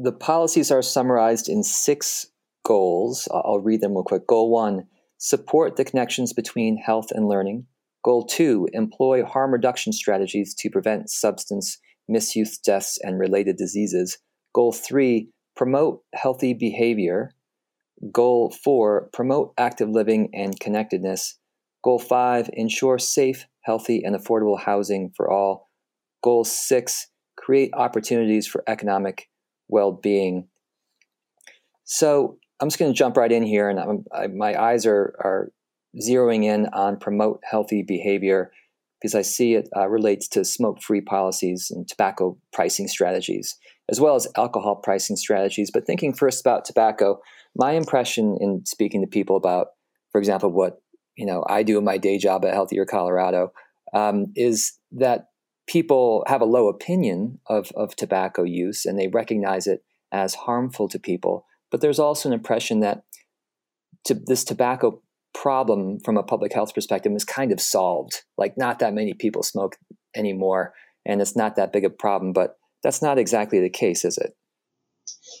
the 0.00 0.12
policies 0.12 0.70
are 0.70 0.80
summarized 0.80 1.48
in 1.48 1.64
six 1.64 2.28
goals. 2.64 3.26
I'll 3.32 3.58
read 3.58 3.80
them 3.80 3.92
real 3.92 4.04
quick. 4.04 4.28
Goal 4.28 4.48
one 4.48 4.86
support 5.18 5.74
the 5.74 5.84
connections 5.84 6.32
between 6.32 6.76
health 6.76 7.10
and 7.10 7.26
learning. 7.26 7.66
Goal 8.04 8.24
two 8.24 8.68
employ 8.72 9.24
harm 9.24 9.52
reduction 9.52 9.92
strategies 9.92 10.54
to 10.54 10.70
prevent 10.70 11.10
substance 11.10 11.78
misuse 12.08 12.58
deaths 12.58 12.96
and 13.02 13.18
related 13.18 13.56
diseases. 13.56 14.18
Goal 14.54 14.72
three 14.72 15.30
promote 15.56 16.02
healthy 16.14 16.54
behavior. 16.54 17.32
Goal 18.12 18.54
four 18.62 19.10
promote 19.12 19.52
active 19.58 19.88
living 19.88 20.30
and 20.32 20.58
connectedness. 20.60 21.40
Goal 21.82 21.98
five, 21.98 22.48
ensure 22.52 22.98
safe, 22.98 23.46
healthy, 23.62 24.02
and 24.04 24.14
affordable 24.14 24.60
housing 24.60 25.10
for 25.16 25.28
all. 25.28 25.68
Goal 26.22 26.44
six, 26.44 27.08
create 27.36 27.70
opportunities 27.74 28.46
for 28.46 28.62
economic 28.68 29.28
well 29.68 29.92
being. 29.92 30.48
So 31.84 32.38
I'm 32.60 32.68
just 32.68 32.78
going 32.78 32.92
to 32.92 32.98
jump 32.98 33.16
right 33.16 33.30
in 33.30 33.44
here, 33.44 33.68
and 33.68 34.04
I, 34.12 34.26
my 34.26 34.60
eyes 34.60 34.84
are, 34.84 35.14
are 35.20 35.52
zeroing 35.96 36.44
in 36.44 36.66
on 36.72 36.98
promote 36.98 37.40
healthy 37.48 37.82
behavior 37.82 38.50
because 39.00 39.14
I 39.14 39.22
see 39.22 39.54
it 39.54 39.68
uh, 39.76 39.88
relates 39.88 40.26
to 40.28 40.44
smoke 40.44 40.82
free 40.82 41.00
policies 41.00 41.70
and 41.70 41.86
tobacco 41.86 42.36
pricing 42.52 42.88
strategies, 42.88 43.56
as 43.88 44.00
well 44.00 44.16
as 44.16 44.26
alcohol 44.36 44.76
pricing 44.76 45.16
strategies. 45.16 45.70
But 45.70 45.86
thinking 45.86 46.12
first 46.12 46.40
about 46.40 46.64
tobacco, 46.64 47.20
my 47.54 47.72
impression 47.72 48.36
in 48.40 48.66
speaking 48.66 49.00
to 49.02 49.06
people 49.06 49.36
about, 49.36 49.68
for 50.10 50.18
example, 50.18 50.50
what 50.50 50.82
you 51.16 51.26
know 51.26 51.44
I 51.48 51.62
do 51.62 51.78
in 51.78 51.84
my 51.84 51.98
day 51.98 52.18
job 52.18 52.44
at 52.44 52.54
Healthier 52.54 52.86
Colorado 52.86 53.52
um, 53.94 54.32
is 54.34 54.72
that 54.92 55.26
people 55.68 56.24
have 56.26 56.40
a 56.40 56.46
low 56.46 56.68
opinion 56.68 57.38
of, 57.46 57.70
of 57.76 57.94
tobacco 57.94 58.42
use 58.42 58.84
and 58.84 58.98
they 58.98 59.06
recognize 59.08 59.66
it 59.66 59.84
as 60.10 60.34
harmful 60.34 60.88
to 60.88 60.98
people. 60.98 61.44
But 61.70 61.80
there's 61.80 61.98
also 61.98 62.28
an 62.28 62.32
impression 62.32 62.80
that 62.80 63.04
to, 64.06 64.14
this 64.14 64.42
tobacco 64.42 65.02
problem 65.34 66.00
from 66.00 66.16
a 66.16 66.22
public 66.22 66.52
health 66.52 66.74
perspective 66.74 67.12
is 67.12 67.24
kind 67.24 67.52
of 67.52 67.60
solved. 67.60 68.22
Like, 68.36 68.56
not 68.56 68.78
that 68.78 68.94
many 68.94 69.12
people 69.14 69.42
smoke 69.42 69.76
anymore, 70.16 70.72
and 71.04 71.20
it's 71.20 71.36
not 71.36 71.56
that 71.56 71.72
big 71.72 71.84
a 71.84 71.90
problem. 71.90 72.32
But 72.32 72.56
that's 72.82 73.02
not 73.02 73.18
exactly 73.18 73.60
the 73.60 73.70
case, 73.70 74.04
is 74.04 74.16
it? 74.18 74.34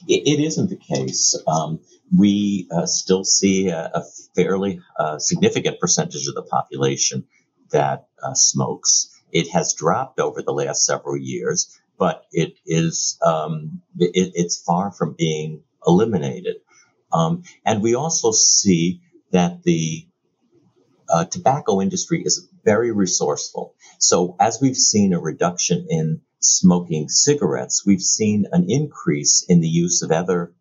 it, 0.06 0.22
it 0.26 0.42
isn't 0.42 0.70
the 0.70 0.76
case. 0.76 1.36
Um, 1.46 1.80
we 2.16 2.68
uh, 2.74 2.86
still 2.86 3.24
see 3.24 3.68
a, 3.68 3.90
a 3.94 4.02
fairly 4.34 4.80
uh, 4.98 5.18
significant 5.18 5.80
percentage 5.80 6.26
of 6.28 6.34
the 6.34 6.42
population 6.42 7.26
that 7.70 8.08
uh, 8.22 8.34
smokes. 8.34 9.10
It 9.32 9.50
has 9.50 9.74
dropped 9.74 10.20
over 10.20 10.42
the 10.42 10.52
last 10.52 10.84
several 10.84 11.16
years, 11.16 11.78
but 11.98 12.24
it 12.32 12.54
is 12.66 13.18
um, 13.24 13.82
it, 13.98 14.32
it's 14.34 14.62
far 14.62 14.92
from 14.92 15.14
being 15.18 15.62
eliminated. 15.86 16.56
Um, 17.12 17.42
and 17.64 17.82
we 17.82 17.94
also 17.94 18.32
see 18.32 19.00
that 19.32 19.62
the 19.62 20.06
uh, 21.08 21.24
tobacco 21.24 21.80
industry 21.80 22.22
is 22.24 22.48
very 22.64 22.92
resourceful. 22.92 23.74
So 23.98 24.36
as 24.38 24.58
we've 24.60 24.76
seen 24.76 25.12
a 25.12 25.20
reduction 25.20 25.86
in 25.88 26.20
smoking 26.40 27.08
cigarettes, 27.08 27.84
we've 27.86 28.02
seen 28.02 28.46
an 28.52 28.66
increase 28.68 29.44
in 29.48 29.60
the 29.60 29.68
use 29.68 30.02
of 30.02 30.12
other 30.12 30.52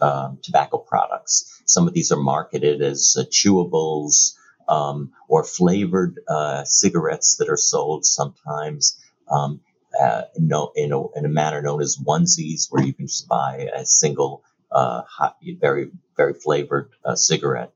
um, 0.00 0.38
tobacco 0.42 0.78
products. 0.78 1.62
Some 1.66 1.88
of 1.88 1.94
these 1.94 2.12
are 2.12 2.20
marketed 2.20 2.80
as 2.82 3.16
uh, 3.18 3.24
chewables 3.24 4.34
um, 4.68 5.12
or 5.28 5.44
flavored 5.44 6.20
uh, 6.28 6.64
cigarettes 6.64 7.36
that 7.36 7.48
are 7.48 7.56
sold 7.56 8.04
sometimes. 8.04 9.00
Um, 9.30 9.60
uh, 9.98 10.22
no, 10.36 10.70
in, 10.76 10.92
a, 10.92 11.08
in 11.18 11.24
a 11.24 11.28
manner 11.28 11.62
known 11.62 11.80
as 11.80 11.96
onesies, 11.96 12.66
where 12.70 12.84
you 12.84 12.92
can 12.92 13.06
just 13.06 13.26
buy 13.26 13.68
a 13.74 13.84
single, 13.84 14.44
uh, 14.70 15.02
hot, 15.08 15.36
very, 15.60 15.90
very 16.16 16.34
flavored 16.34 16.90
uh, 17.04 17.14
cigarette. 17.14 17.72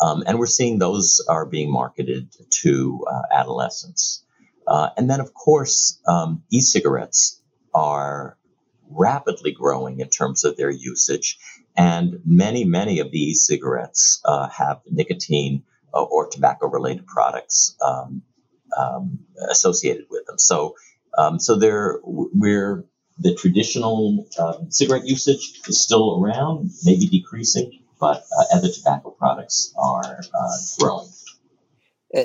Um, 0.00 0.24
and 0.26 0.38
we're 0.38 0.46
seeing 0.46 0.78
those 0.78 1.24
are 1.28 1.46
being 1.46 1.72
marketed 1.72 2.28
to 2.62 3.04
uh, 3.10 3.22
adolescents. 3.32 4.24
Uh, 4.66 4.90
and 4.96 5.08
then, 5.08 5.20
of 5.20 5.32
course, 5.32 6.00
um, 6.06 6.42
e 6.50 6.60
cigarettes 6.60 7.40
are 7.72 8.36
rapidly 8.90 9.52
growing 9.52 10.00
in 10.00 10.08
terms 10.08 10.44
of 10.44 10.56
their 10.56 10.70
usage. 10.70 11.38
And 11.76 12.20
many, 12.24 12.64
many 12.64 13.00
of 13.00 13.10
the 13.10 13.18
e 13.18 13.34
cigarettes 13.34 14.20
uh, 14.24 14.48
have 14.48 14.80
nicotine 14.90 15.64
or 16.02 16.28
tobacco 16.28 16.68
related 16.68 17.06
products 17.06 17.76
um, 17.84 18.22
um, 18.76 19.20
associated 19.50 20.06
with 20.10 20.26
them. 20.26 20.38
So, 20.38 20.74
um, 21.16 21.38
so 21.38 21.56
there, 21.56 22.00
we're 22.04 22.84
the 23.18 23.34
traditional 23.34 24.26
um, 24.38 24.70
cigarette 24.70 25.06
usage 25.06 25.60
is 25.68 25.80
still 25.80 26.20
around, 26.20 26.70
maybe 26.84 27.06
decreasing, 27.06 27.80
but 28.00 28.24
uh, 28.36 28.56
other 28.56 28.68
tobacco 28.68 29.10
products 29.10 29.72
are 29.76 30.20
uh, 30.20 30.56
growing. 30.80 31.08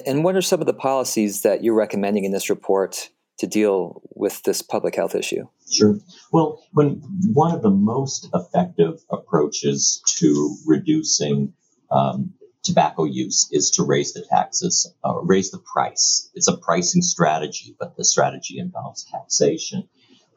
And 0.06 0.24
what 0.24 0.36
are 0.36 0.42
some 0.42 0.60
of 0.60 0.68
the 0.68 0.74
policies 0.74 1.42
that 1.42 1.64
you're 1.64 1.76
recommending 1.76 2.24
in 2.24 2.32
this 2.32 2.50
report 2.50 3.10
to 3.40 3.48
deal 3.48 4.02
with 4.16 4.44
this 4.44 4.62
public 4.62 4.96
health 4.96 5.16
issue? 5.16 5.48
Sure. 5.72 5.98
Well, 6.32 6.62
when 6.74 7.02
one 7.34 7.56
of 7.56 7.62
the 7.62 7.70
most 7.70 8.28
effective 8.34 9.00
approaches 9.10 10.02
to 10.18 10.56
reducing 10.68 11.54
um, 11.90 12.34
tobacco 12.64 13.06
use 13.06 13.50
is 13.52 13.72
to 13.72 13.84
raise 13.84 14.14
the 14.14 14.26
taxes, 14.30 14.94
uh, 15.04 15.20
raise 15.22 15.52
the 15.52 15.60
price. 15.60 16.30
It's 16.34 16.48
a 16.48 16.58
pricing 16.58 17.02
strategy, 17.02 17.76
but 17.80 17.96
the 17.96 18.06
strategy 18.06 18.60
involves 18.60 19.06
taxation. 19.06 19.88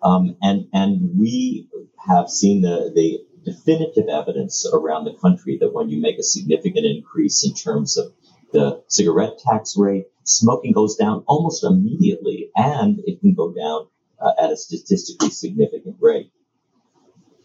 Um, 0.03 0.37
and 0.43 0.69
and 0.73 1.19
we 1.19 1.69
have 2.07 2.29
seen 2.29 2.63
the 2.63 2.93
the 2.95 3.21
definitive 3.45 4.09
evidence 4.09 4.67
around 4.73 5.05
the 5.05 5.15
country 5.15 5.59
that 5.61 5.73
when 5.73 5.89
you 5.91 6.01
make 6.01 6.19
a 6.19 6.23
significant 6.23 6.87
increase 6.87 7.45
in 7.45 7.55
terms 7.55 7.97
of 7.97 8.13
the 8.53 8.83
cigarette 8.89 9.39
tax 9.39 9.77
rate, 9.77 10.07
smoking 10.25 10.73
goes 10.73 10.97
down 10.97 11.25
almost 11.27 11.65
immediately, 11.65 12.51
and 12.55 13.01
it 13.07 13.21
can 13.21 13.35
go 13.35 13.53
down 13.53 13.89
uh, 14.21 14.33
at 14.39 14.53
a 14.53 14.57
statistically 14.57 15.31
significant 15.31 15.97
rate. 16.01 16.31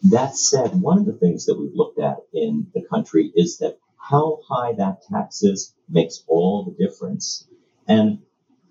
That 0.03 0.35
said, 0.35 0.79
one 0.79 0.99
of 0.99 1.05
the 1.05 1.13
things 1.13 1.45
that 1.45 1.59
we've 1.59 1.73
looked 1.73 1.99
at 1.99 2.17
in 2.33 2.67
the 2.73 2.83
country 2.83 3.31
is 3.35 3.57
that 3.59 3.79
how 4.09 4.39
high 4.47 4.73
that 4.73 5.01
tax 5.03 5.43
is 5.43 5.73
makes 5.89 6.23
all 6.27 6.63
the 6.63 6.85
difference. 6.85 7.47
And 7.87 8.19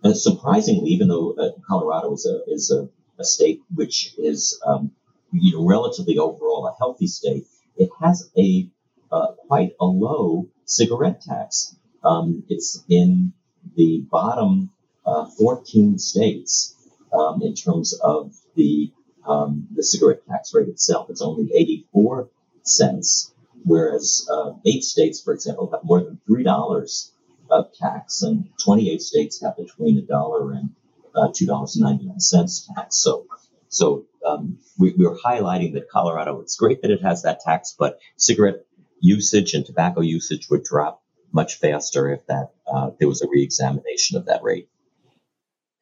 uh, 0.02 0.14
surprisingly, 0.14 0.90
even 0.90 1.08
though 1.08 1.32
uh, 1.32 1.50
Colorado 1.66 2.14
is 2.14 2.26
a 2.26 2.50
is 2.50 2.70
a, 2.70 2.88
a 3.18 3.24
state 3.24 3.62
which 3.74 4.14
is 4.18 4.60
um, 4.64 4.92
you 5.32 5.56
know 5.56 5.66
relatively 5.66 6.18
overall 6.18 6.66
a 6.66 6.74
healthy 6.78 7.06
state, 7.06 7.46
it 7.76 7.90
has 8.00 8.30
a 8.36 8.68
uh, 9.10 9.32
quite 9.46 9.72
a 9.80 9.84
low 9.84 10.48
cigarette 10.64 11.22
tax. 11.22 11.76
Um, 12.04 12.44
it's 12.48 12.84
in 12.88 13.32
the 13.76 14.04
bottom 14.10 14.70
uh, 15.04 15.26
14 15.26 15.98
states 15.98 16.74
um, 17.12 17.42
in 17.42 17.54
terms 17.54 17.94
of 17.94 18.34
the 18.54 18.92
um, 19.26 19.66
the 19.74 19.82
cigarette 19.82 20.26
tax 20.28 20.54
rate 20.54 20.68
itself. 20.68 21.10
It's 21.10 21.22
only 21.22 21.50
84 21.54 22.28
cents 22.62 23.32
whereas 23.66 24.26
uh, 24.30 24.52
eight 24.64 24.84
states, 24.84 25.20
for 25.20 25.34
example, 25.34 25.68
have 25.72 25.84
more 25.84 26.00
than 26.00 26.18
three 26.26 26.44
dollars 26.44 27.12
of 27.50 27.72
tax, 27.74 28.22
and 28.22 28.48
28 28.62 29.02
states 29.02 29.42
have 29.42 29.56
between 29.56 29.98
a 29.98 30.02
dollar 30.02 30.52
and 30.52 30.70
uh, 31.14 31.28
two 31.34 31.46
dollars 31.46 31.76
and 31.76 31.84
99 31.84 32.20
cents 32.20 32.68
tax. 32.74 32.96
So, 32.96 33.26
so 33.68 34.04
um, 34.26 34.58
we, 34.78 34.90
are 35.04 35.16
highlighting 35.24 35.74
that 35.74 35.90
Colorado. 35.90 36.40
It's 36.40 36.56
great 36.56 36.82
that 36.82 36.90
it 36.90 37.02
has 37.02 37.22
that 37.22 37.40
tax, 37.40 37.74
but 37.78 37.98
cigarette 38.16 38.64
usage 39.00 39.54
and 39.54 39.66
tobacco 39.66 40.00
usage 40.00 40.48
would 40.50 40.64
drop 40.64 41.02
much 41.32 41.58
faster 41.58 42.10
if 42.10 42.26
that 42.26 42.52
uh, 42.66 42.90
there 42.98 43.08
was 43.08 43.22
a 43.22 43.28
reexamination 43.28 44.16
of 44.16 44.26
that 44.26 44.42
rate. 44.42 44.68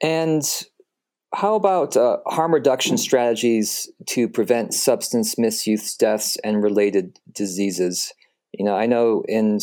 And 0.00 0.44
how 1.34 1.54
about 1.54 1.96
uh, 1.96 2.18
harm 2.26 2.54
reduction 2.54 2.96
strategies 2.96 3.90
to 4.06 4.28
prevent 4.28 4.72
substance 4.72 5.36
misuse 5.36 5.94
deaths 5.96 6.36
and 6.44 6.62
related 6.62 7.18
diseases? 7.32 8.12
You 8.52 8.64
know, 8.64 8.76
I 8.76 8.86
know 8.86 9.24
in 9.28 9.58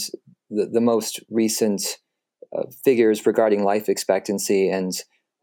the, 0.50 0.68
the 0.72 0.82
most 0.82 1.22
recent 1.30 1.82
uh, 2.56 2.64
figures 2.84 3.26
regarding 3.26 3.64
life 3.64 3.88
expectancy 3.88 4.70
and 4.70 4.94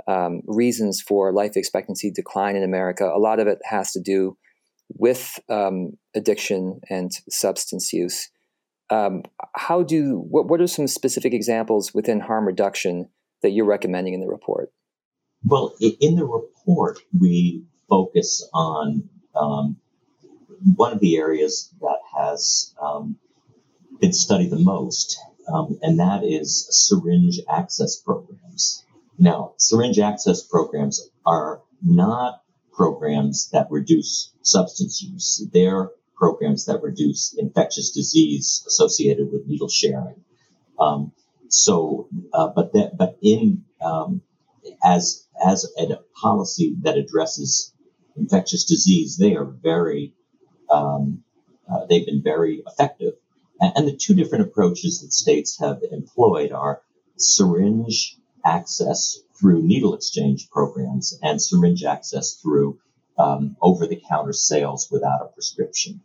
um, 0.07 0.43
reasons 0.47 1.01
for 1.01 1.33
life 1.33 1.57
expectancy 1.57 2.11
decline 2.11 2.57
in 2.57 2.63
America, 2.63 3.05
a 3.05 3.19
lot 3.19 3.41
of 3.41 3.47
it 3.47 3.59
has 3.65 3.93
to 3.93 4.01
do 4.01 4.37
with 4.91 5.39
um, 5.49 5.93
addiction 6.15 6.81
and 6.91 7.13
substance 7.31 7.93
use. 7.93 8.31
Um, 8.91 9.23
how 9.55 9.83
do 9.83 10.25
what, 10.29 10.49
what 10.49 10.61
are 10.61 10.67
some 10.67 10.87
specific 10.87 11.33
examples 11.33 11.93
within 11.93 12.21
harm 12.21 12.47
reduction 12.47 13.09
that 13.43 13.51
you're 13.51 13.67
recommending 13.67 14.15
in 14.15 14.21
the 14.21 14.29
report? 14.29 14.71
Well, 15.49 15.75
in 15.81 16.17
the 16.17 16.26
report, 16.26 16.99
we 17.19 17.64
focus 17.88 18.47
on 18.52 19.09
um, 19.35 19.78
one 20.76 20.93
of 20.93 21.00
the 21.00 21.17
areas 21.17 21.73
that 21.81 22.00
has 22.19 22.75
um, 22.78 23.17
been 23.99 24.12
studied 24.12 24.50
the 24.50 24.59
most, 24.59 25.19
um, 25.50 25.78
and 25.81 26.00
that 26.00 26.23
is 26.23 26.69
syringe 26.71 27.40
access 27.49 27.97
programs. 27.97 28.85
Now, 29.19 29.55
syringe 29.57 29.99
access 29.99 30.43
programs 30.43 31.09
are 31.25 31.62
not 31.83 32.43
programs 32.71 33.49
that 33.52 33.69
reduce 33.71 34.31
substance 34.43 35.00
use. 35.00 35.49
They're 35.50 35.90
programs 36.14 36.67
that 36.67 36.83
reduce 36.83 37.35
infectious 37.38 37.93
disease 37.93 38.64
associated 38.67 39.33
with 39.33 39.47
needle 39.47 39.71
sharing. 39.71 40.25
Um, 40.78 41.12
so, 41.49 42.09
uh, 42.35 42.49
but 42.49 42.75
that, 42.75 42.99
but 42.99 43.17
in 43.23 43.64
um, 43.81 44.21
as 44.85 45.28
as 45.45 45.66
a 45.78 45.99
policy 46.21 46.76
that 46.83 46.97
addresses 46.97 47.73
infectious 48.16 48.64
disease, 48.64 49.16
they 49.16 49.37
are 49.37 49.45
very 49.45 50.12
um, 50.71 51.23
uh, 51.71 51.87
they've 51.87 52.07
been 52.07 52.23
very 52.23 52.62
effective. 52.66 53.14
And, 53.61 53.73
and, 53.76 53.88
the 53.88 53.97
two 53.97 54.14
different 54.14 54.45
approaches 54.45 55.00
that 55.00 55.12
states 55.12 55.59
have 55.61 55.80
employed 55.90 56.52
are 56.52 56.83
syringe 57.16 58.16
access 58.45 59.18
through 59.38 59.62
needle 59.62 59.95
exchange 59.95 60.49
programs 60.50 61.18
and 61.23 61.40
syringe 61.40 61.85
access 61.85 62.35
through 62.35 62.78
um, 63.18 63.57
over-the-counter 63.61 64.33
sales 64.33 64.88
without 64.90 65.23
a 65.23 65.33
prescription. 65.33 66.00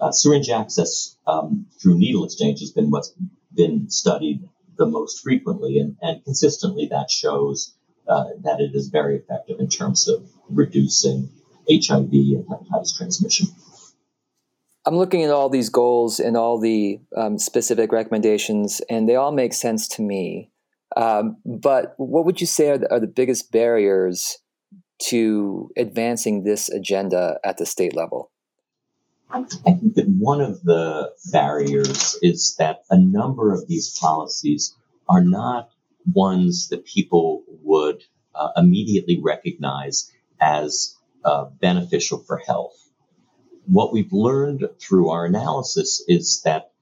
Uh, 0.00 0.10
syringe 0.10 0.50
access 0.50 1.16
um, 1.26 1.66
through 1.80 1.98
needle 1.98 2.24
exchange 2.24 2.60
has 2.60 2.72
been 2.72 2.90
what's 2.90 3.14
been 3.54 3.90
studied 3.90 4.48
the 4.76 4.86
most 4.86 5.22
frequently, 5.22 5.78
and, 5.78 5.96
and 6.00 6.24
consistently 6.24 6.86
that 6.86 7.10
shows 7.10 7.74
uh, 8.10 8.24
that 8.42 8.60
it 8.60 8.74
is 8.74 8.88
very 8.88 9.16
effective 9.16 9.60
in 9.60 9.68
terms 9.68 10.08
of 10.08 10.28
reducing 10.48 11.30
HIV 11.70 12.10
and 12.12 12.44
hepatitis 12.46 12.96
transmission. 12.96 13.48
I'm 14.86 14.96
looking 14.96 15.22
at 15.22 15.30
all 15.30 15.48
these 15.48 15.68
goals 15.68 16.18
and 16.18 16.36
all 16.36 16.58
the 16.58 17.00
um, 17.16 17.38
specific 17.38 17.92
recommendations, 17.92 18.80
and 18.90 19.08
they 19.08 19.14
all 19.14 19.32
make 19.32 19.52
sense 19.52 19.86
to 19.88 20.02
me. 20.02 20.50
Um, 20.96 21.36
but 21.44 21.94
what 21.98 22.24
would 22.24 22.40
you 22.40 22.46
say 22.46 22.70
are 22.70 22.78
the, 22.78 22.90
are 22.90 23.00
the 23.00 23.06
biggest 23.06 23.52
barriers 23.52 24.38
to 25.02 25.70
advancing 25.76 26.44
this 26.44 26.68
agenda 26.68 27.38
at 27.44 27.58
the 27.58 27.66
state 27.66 27.94
level? 27.94 28.30
I 29.30 29.44
think 29.44 29.94
that 29.94 30.08
one 30.08 30.40
of 30.40 30.62
the 30.64 31.12
barriers 31.30 32.18
is 32.20 32.56
that 32.58 32.82
a 32.90 32.98
number 32.98 33.52
of 33.52 33.68
these 33.68 33.96
policies 34.00 34.74
are 35.08 35.22
not 35.22 35.70
ones 36.12 36.68
that 36.70 36.84
people 36.84 37.39
would 37.70 38.02
uh, 38.34 38.50
immediately 38.56 39.20
recognize 39.22 40.10
as 40.40 40.96
uh, 41.24 41.44
beneficial 41.60 42.18
for 42.18 42.36
health. 42.36 42.76
What 43.66 43.92
we've 43.92 44.12
learned 44.12 44.68
through 44.80 45.10
our 45.10 45.24
analysis 45.24 46.02
is 46.08 46.42
that 46.44 46.72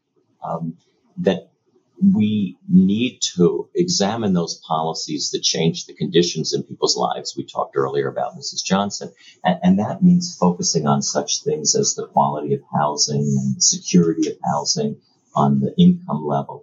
um, 0.42 0.78
that 1.18 1.50
we 2.00 2.56
need 2.68 3.20
to 3.34 3.68
examine 3.74 4.32
those 4.32 4.62
policies 4.66 5.30
that 5.32 5.42
change 5.42 5.86
the 5.86 5.94
conditions 5.94 6.54
in 6.54 6.62
people's 6.62 6.96
lives. 6.96 7.34
We 7.36 7.44
talked 7.44 7.76
earlier 7.76 8.08
about 8.08 8.36
Mrs. 8.36 8.64
Johnson, 8.64 9.12
and, 9.44 9.58
and, 9.64 9.78
that 9.80 10.00
means 10.00 10.36
focusing 10.36 10.86
on 10.86 11.02
such 11.02 11.42
things 11.42 11.74
as 11.74 11.94
the 11.94 12.06
quality 12.06 12.54
of 12.54 12.60
housing 12.72 13.20
and 13.20 13.56
the 13.56 13.60
security 13.60 14.30
of 14.30 14.36
housing 14.44 15.00
on 15.34 15.58
the 15.58 15.74
income 15.76 16.24
level. 16.24 16.62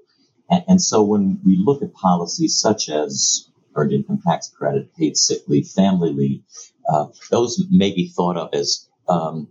And, 0.50 0.64
and 0.70 0.82
so 0.82 1.04
when 1.04 1.42
we 1.46 1.58
look 1.58 1.84
at 1.84 1.94
policies 1.94 2.58
such 2.58 2.88
as 2.88 3.50
earned 3.76 3.94
income 3.94 4.22
tax 4.26 4.50
credit, 4.50 4.96
paid 4.96 5.18
sick 5.18 5.42
leave, 5.48 5.68
family 5.68 6.12
leave, 6.12 6.44
uh, 6.88 7.08
those 7.32 7.64
may 7.70 7.94
be 7.94 8.08
thought 8.08 8.38
of 8.38 8.54
as 8.54 8.88
um, 9.08 9.48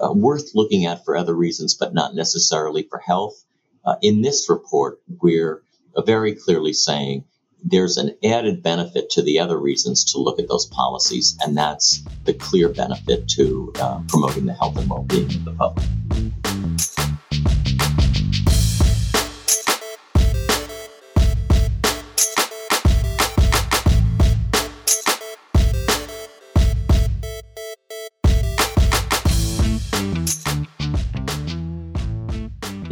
uh, 0.00 0.12
worth 0.12 0.50
looking 0.54 0.86
at 0.86 1.04
for 1.04 1.16
other 1.16 1.34
reasons, 1.34 1.74
but 1.74 1.94
not 1.94 2.14
necessarily 2.14 2.82
for 2.82 2.98
health. 2.98 3.42
Uh, 3.84 3.96
in 4.02 4.22
this 4.22 4.48
report, 4.48 5.00
we're 5.20 5.62
very 6.04 6.34
clearly 6.34 6.72
saying 6.72 7.24
there's 7.64 7.96
an 7.96 8.16
added 8.24 8.62
benefit 8.62 9.10
to 9.10 9.22
the 9.22 9.40
other 9.40 9.58
reasons 9.58 10.12
to 10.12 10.18
look 10.18 10.38
at 10.38 10.48
those 10.48 10.66
policies, 10.66 11.36
and 11.40 11.56
that's 11.56 12.02
the 12.24 12.34
clear 12.34 12.68
benefit 12.68 13.28
to 13.28 13.72
uh, 13.80 14.00
promoting 14.08 14.46
the 14.46 14.54
health 14.54 14.76
and 14.78 14.88
well 14.88 15.02
being 15.02 15.26
of 15.26 15.44
the 15.44 15.52
public. 15.52 16.47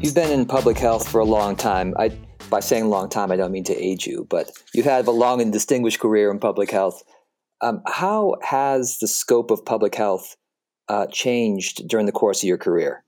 You've 0.06 0.14
been 0.14 0.30
in 0.30 0.46
public 0.46 0.78
health 0.78 1.08
for 1.08 1.18
a 1.18 1.24
long 1.24 1.56
time. 1.56 1.92
I, 1.98 2.10
by 2.48 2.60
saying 2.60 2.88
long 2.88 3.08
time, 3.08 3.32
I 3.32 3.36
don't 3.36 3.50
mean 3.50 3.64
to 3.64 3.76
age 3.76 4.06
you, 4.06 4.24
but 4.30 4.52
you 4.72 4.84
have 4.84 5.08
a 5.08 5.10
long 5.10 5.40
and 5.40 5.52
distinguished 5.52 5.98
career 5.98 6.30
in 6.30 6.38
public 6.38 6.70
health. 6.70 7.02
Um, 7.60 7.82
how 7.84 8.36
has 8.40 8.98
the 8.98 9.08
scope 9.08 9.50
of 9.50 9.64
public 9.64 9.96
health 9.96 10.36
uh, 10.88 11.08
changed 11.08 11.88
during 11.88 12.06
the 12.06 12.12
course 12.12 12.44
of 12.44 12.46
your 12.46 12.56
career? 12.56 13.02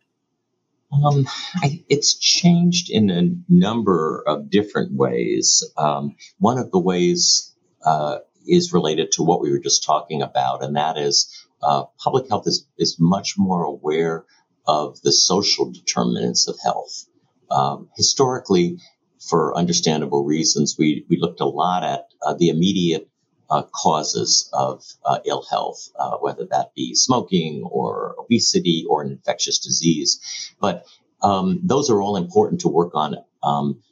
Um, 0.92 1.28
I, 1.62 1.84
it's 1.88 2.18
changed 2.18 2.90
in 2.90 3.10
a 3.10 3.30
number 3.48 4.24
of 4.26 4.50
different 4.50 4.92
ways. 4.92 5.62
Um, 5.76 6.16
one 6.38 6.58
of 6.58 6.72
the 6.72 6.80
ways 6.80 7.54
uh, 7.84 8.18
is 8.44 8.72
related 8.72 9.12
to 9.12 9.22
what 9.22 9.40
we 9.40 9.52
were 9.52 9.60
just 9.60 9.84
talking 9.84 10.20
about, 10.20 10.64
and 10.64 10.74
that 10.74 10.98
is 10.98 11.46
uh, 11.62 11.84
public 11.96 12.28
health 12.28 12.48
is, 12.48 12.66
is 12.76 12.96
much 12.98 13.38
more 13.38 13.62
aware 13.62 14.24
of 14.68 15.00
the 15.00 15.12
social 15.12 15.72
determinants 15.72 16.46
of 16.46 16.56
health. 16.62 17.06
Um, 17.50 17.88
historically, 17.96 18.78
for 19.18 19.56
understandable 19.56 20.24
reasons, 20.24 20.76
we, 20.78 21.06
we 21.08 21.18
looked 21.18 21.40
a 21.40 21.46
lot 21.46 21.82
at 21.82 22.06
uh, 22.22 22.34
the 22.34 22.50
immediate 22.50 23.08
uh, 23.50 23.62
causes 23.62 24.50
of 24.52 24.84
uh, 25.06 25.20
ill 25.24 25.44
health, 25.50 25.88
uh, 25.98 26.18
whether 26.18 26.46
that 26.50 26.74
be 26.74 26.94
smoking 26.94 27.62
or 27.64 28.14
obesity 28.18 28.84
or 28.88 29.02
an 29.02 29.10
infectious 29.10 29.58
disease. 29.58 30.20
But 30.60 30.84
um, 31.22 31.60
those 31.64 31.88
are 31.88 32.00
all 32.02 32.16
important 32.16 32.60
to 32.60 32.68
work 32.68 32.94
on 32.94 33.16
um, 33.42 33.82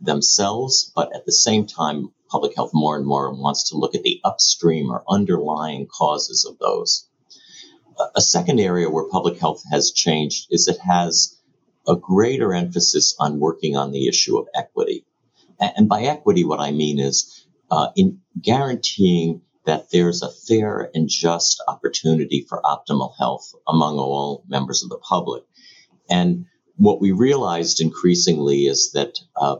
themselves, 0.00 0.92
but 0.94 1.14
at 1.14 1.26
the 1.26 1.32
same 1.32 1.66
time, 1.66 2.12
public 2.30 2.54
health 2.54 2.70
more 2.72 2.96
and 2.96 3.04
more 3.04 3.34
wants 3.34 3.70
to 3.70 3.76
look 3.76 3.94
at 3.96 4.02
the 4.04 4.20
upstream 4.24 4.90
or 4.90 5.04
underlying 5.08 5.86
causes 5.86 6.46
of 6.48 6.58
those. 6.58 7.08
A 8.14 8.20
second 8.20 8.60
area 8.60 8.90
where 8.90 9.08
public 9.08 9.38
health 9.38 9.62
has 9.70 9.92
changed 9.92 10.48
is 10.50 10.68
it 10.68 10.78
has 10.80 11.38
a 11.86 11.96
greater 11.96 12.54
emphasis 12.54 13.14
on 13.18 13.40
working 13.40 13.76
on 13.76 13.92
the 13.92 14.08
issue 14.08 14.38
of 14.38 14.46
equity. 14.54 15.04
And 15.58 15.88
by 15.88 16.02
equity, 16.02 16.44
what 16.44 16.60
I 16.60 16.70
mean 16.70 16.98
is 16.98 17.46
uh, 17.70 17.88
in 17.96 18.20
guaranteeing 18.40 19.42
that 19.64 19.90
there's 19.90 20.22
a 20.22 20.30
fair 20.30 20.90
and 20.94 21.08
just 21.08 21.62
opportunity 21.68 22.44
for 22.48 22.60
optimal 22.62 23.14
health 23.16 23.52
among 23.68 23.98
all 23.98 24.44
members 24.48 24.82
of 24.82 24.90
the 24.90 24.98
public. 24.98 25.44
And 26.10 26.46
what 26.76 27.00
we 27.00 27.12
realized 27.12 27.80
increasingly 27.80 28.66
is 28.66 28.92
that 28.92 29.18
uh, 29.36 29.56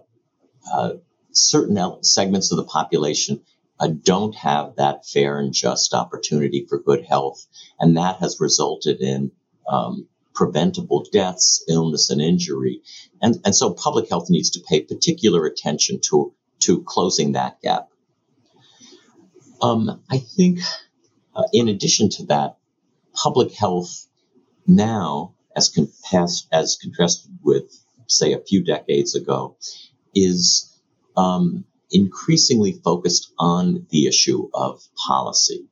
uh, 0.72 0.94
certain 1.30 2.02
segments 2.02 2.50
of 2.50 2.56
the 2.56 2.64
population 2.64 3.42
uh, 3.80 3.88
don't 3.88 4.34
have 4.36 4.76
that 4.76 5.06
fair 5.06 5.38
and 5.38 5.52
just 5.52 5.94
opportunity 5.94 6.66
for 6.68 6.78
good 6.78 7.04
health. 7.04 7.46
And 7.78 7.96
that 7.96 8.16
has 8.18 8.40
resulted 8.40 9.00
in 9.00 9.32
um, 9.68 10.08
preventable 10.34 11.04
deaths, 11.12 11.64
illness, 11.68 12.10
and 12.10 12.20
injury. 12.20 12.82
And, 13.20 13.40
and 13.44 13.54
so 13.54 13.74
public 13.74 14.08
health 14.08 14.30
needs 14.30 14.50
to 14.50 14.64
pay 14.68 14.82
particular 14.82 15.46
attention 15.46 16.00
to, 16.08 16.32
to 16.60 16.82
closing 16.82 17.32
that 17.32 17.60
gap. 17.60 17.88
Um, 19.60 20.02
I 20.10 20.18
think, 20.18 20.60
uh, 21.34 21.44
in 21.52 21.68
addition 21.68 22.08
to 22.10 22.26
that, 22.26 22.56
public 23.14 23.52
health 23.52 24.06
now, 24.66 25.34
as, 25.54 25.68
compass, 25.68 26.46
as 26.50 26.78
contrasted 26.80 27.38
with, 27.42 27.78
say, 28.06 28.32
a 28.32 28.40
few 28.40 28.64
decades 28.64 29.14
ago, 29.14 29.56
is 30.14 30.78
um, 31.16 31.64
increasingly 31.92 32.72
focused 32.72 33.32
on 33.38 33.86
the 33.90 34.06
issue 34.06 34.48
of 34.54 34.82
policy. 35.06 35.66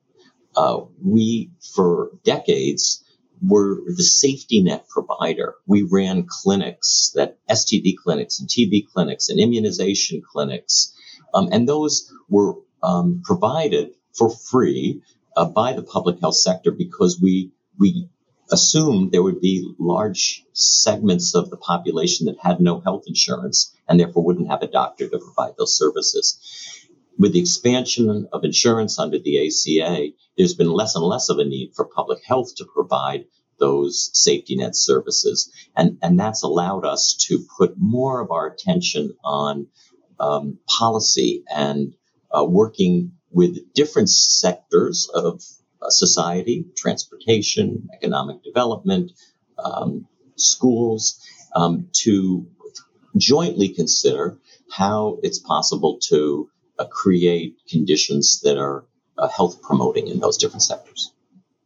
Uh, 0.56 0.80
we, 1.02 1.50
for 1.74 2.10
decades, 2.24 3.04
were 3.42 3.82
the 3.86 4.02
safety 4.02 4.62
net 4.62 4.88
provider. 4.88 5.54
We 5.66 5.82
ran 5.82 6.26
clinics 6.28 7.12
that 7.14 7.38
STD 7.48 7.94
clinics 8.02 8.40
and 8.40 8.48
TB 8.48 8.88
clinics 8.92 9.28
and 9.28 9.40
immunization 9.40 10.22
clinics, 10.22 10.94
um, 11.32 11.48
and 11.52 11.68
those 11.68 12.12
were 12.28 12.56
um, 12.82 13.22
provided 13.24 13.94
for 14.12 14.30
free 14.30 15.02
uh, 15.36 15.46
by 15.46 15.72
the 15.72 15.82
public 15.82 16.20
health 16.20 16.36
sector 16.36 16.70
because 16.70 17.18
we 17.20 17.52
we 17.78 18.08
assumed 18.50 19.12
there 19.12 19.22
would 19.22 19.40
be 19.40 19.74
large 19.78 20.44
segments 20.52 21.34
of 21.34 21.50
the 21.50 21.56
population 21.56 22.26
that 22.26 22.38
had 22.40 22.60
no 22.60 22.80
health 22.80 23.04
insurance 23.06 23.74
and 23.88 23.98
therefore 23.98 24.24
wouldn't 24.24 24.50
have 24.50 24.62
a 24.62 24.66
doctor 24.66 25.08
to 25.08 25.18
provide 25.18 25.54
those 25.56 25.76
services. 25.76 26.38
With 27.18 27.32
the 27.32 27.40
expansion 27.40 28.28
of 28.32 28.44
insurance 28.44 28.98
under 28.98 29.18
the 29.18 29.46
ACA, 29.46 30.08
there's 30.36 30.54
been 30.54 30.70
less 30.70 30.94
and 30.94 31.04
less 31.04 31.28
of 31.28 31.38
a 31.38 31.44
need 31.44 31.72
for 31.74 31.84
public 31.84 32.24
health 32.24 32.54
to 32.56 32.64
provide 32.64 33.26
those 33.58 34.10
safety 34.14 34.56
net 34.56 34.74
services. 34.74 35.52
And, 35.76 35.98
and 36.02 36.18
that's 36.18 36.42
allowed 36.42 36.84
us 36.84 37.14
to 37.28 37.44
put 37.58 37.74
more 37.76 38.20
of 38.20 38.30
our 38.30 38.46
attention 38.46 39.14
on 39.22 39.66
um, 40.18 40.58
policy 40.66 41.44
and 41.54 41.94
uh, 42.30 42.44
working 42.44 43.12
with 43.30 43.72
different 43.74 44.10
sectors 44.10 45.08
of 45.12 45.42
society, 45.92 46.66
transportation, 46.76 47.88
economic 47.94 48.42
development, 48.42 49.12
um, 49.58 50.06
schools, 50.36 51.24
um, 51.54 51.88
to 51.92 52.46
jointly 53.16 53.68
consider 53.68 54.38
how 54.70 55.18
it's 55.22 55.38
possible 55.38 55.98
to 56.08 56.48
uh, 56.78 56.84
create 56.86 57.56
conditions 57.68 58.40
that 58.40 58.56
are 58.56 58.84
uh, 59.18 59.28
health 59.28 59.60
promoting 59.62 60.08
in 60.08 60.20
those 60.20 60.36
different 60.36 60.62
sectors. 60.62 61.12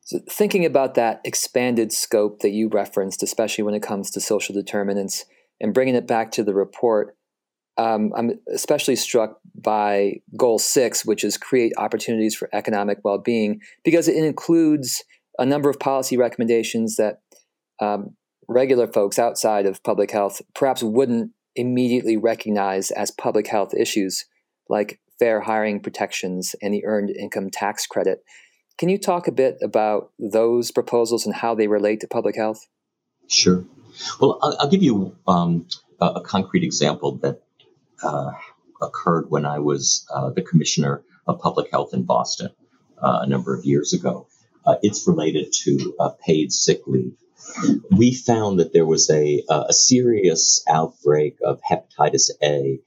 So 0.01 0.19
thinking 0.29 0.67
about 0.67 0.95
that 0.95 1.21
expanded 1.25 1.93
scope 1.93 2.41
that 2.41 2.51
you 2.51 2.69
referenced, 2.69 3.23
especially 3.23 3.65
when 3.65 3.75
it 3.75 3.83
comes 3.83 4.11
to 4.11 4.21
social 4.21 4.55
determinants, 4.55 5.25
and 5.61 5.73
bringing 5.73 5.95
it 5.95 6.07
back 6.07 6.31
to 6.33 6.43
the 6.43 6.55
report, 6.55 7.17
um, 7.77 8.13
I'm 8.17 8.33
especially 8.53 8.97
struck 8.97 9.39
by 9.55 10.21
goal 10.37 10.59
six, 10.59 11.05
which 11.05 11.25
is 11.25 11.37
create 11.37 11.73
opportunities 11.77 12.35
for 12.35 12.49
economic 12.53 12.99
well 13.05 13.19
being, 13.19 13.61
because 13.85 14.09
it 14.09 14.17
includes 14.17 15.03
a 15.39 15.47
number 15.47 15.69
of 15.69 15.81
policy 15.81 16.17
recommendations 16.17 16.97
that 16.97 17.21
um, 17.81 18.17
regular 18.49 18.87
folks 18.87 19.19
outside 19.19 19.67
of 19.67 19.83
public 19.83 20.11
health 20.11 20.41
perhaps 20.55 20.83
wouldn't 20.83 21.33
immediately 21.57 22.17
recognize 22.17 22.91
as 22.91 23.11
public 23.11 23.49
health 23.49 23.75
issues, 23.75 24.25
like 24.69 25.01
fair 25.19 25.41
hiring 25.41 25.81
protections 25.81 26.55
and 26.63 26.75
the 26.75 26.85
earned 26.85 27.11
income 27.11 27.51
tax 27.51 27.87
credit. 27.87 28.25
Can 28.79 28.89
you 28.89 28.99
talk 28.99 29.29
a 29.29 29.33
bit 29.33 29.59
about 29.63 30.11
those 30.19 30.71
proposals 30.71 31.27
and 31.27 31.35
how 31.35 31.55
they 31.55 31.69
relate 31.69 32.01
to 32.01 32.09
public 32.09 32.37
health? 32.37 32.67
Sure. 33.29 33.65
Well, 34.21 34.39
I'll, 34.43 34.57
I'll 34.61 34.69
give 34.69 34.83
you 34.83 35.17
um, 35.29 35.67
a, 36.01 36.07
a, 36.07 36.21
concrete 36.21 36.65
example 36.65 37.17
that 37.19 37.44
uh, 38.05 38.33
occurred 38.81 39.31
when 39.31 39.47
I 39.47 39.59
was 39.61 40.07
uh, 40.13 40.31
the 40.31 40.43
commissioner 40.43 41.03
of 41.27 41.41
public 41.41 41.71
health 41.71 41.95
in 41.95 42.03
Boston 42.05 42.51
uh, 43.03 43.21
a 43.23 43.27
number 43.27 43.57
of 43.57 43.65
years 43.65 43.93
ago. 43.93 44.29
Uh, 44.67 44.77
it's 44.83 45.07
related 45.07 45.53
to 45.53 45.95
uh, 45.99 46.11
paid 46.25 46.53
sick 46.53 46.83
leave. 46.87 47.17
We 47.91 48.15
found 48.15 48.61
that 48.61 48.73
there 48.73 48.87
was 48.87 49.11
a, 49.11 49.45
a 49.49 49.73
serious 49.73 50.65
outbreak 50.69 51.37
of 51.45 51.61
hepatitis 51.61 52.31
A 52.43 52.81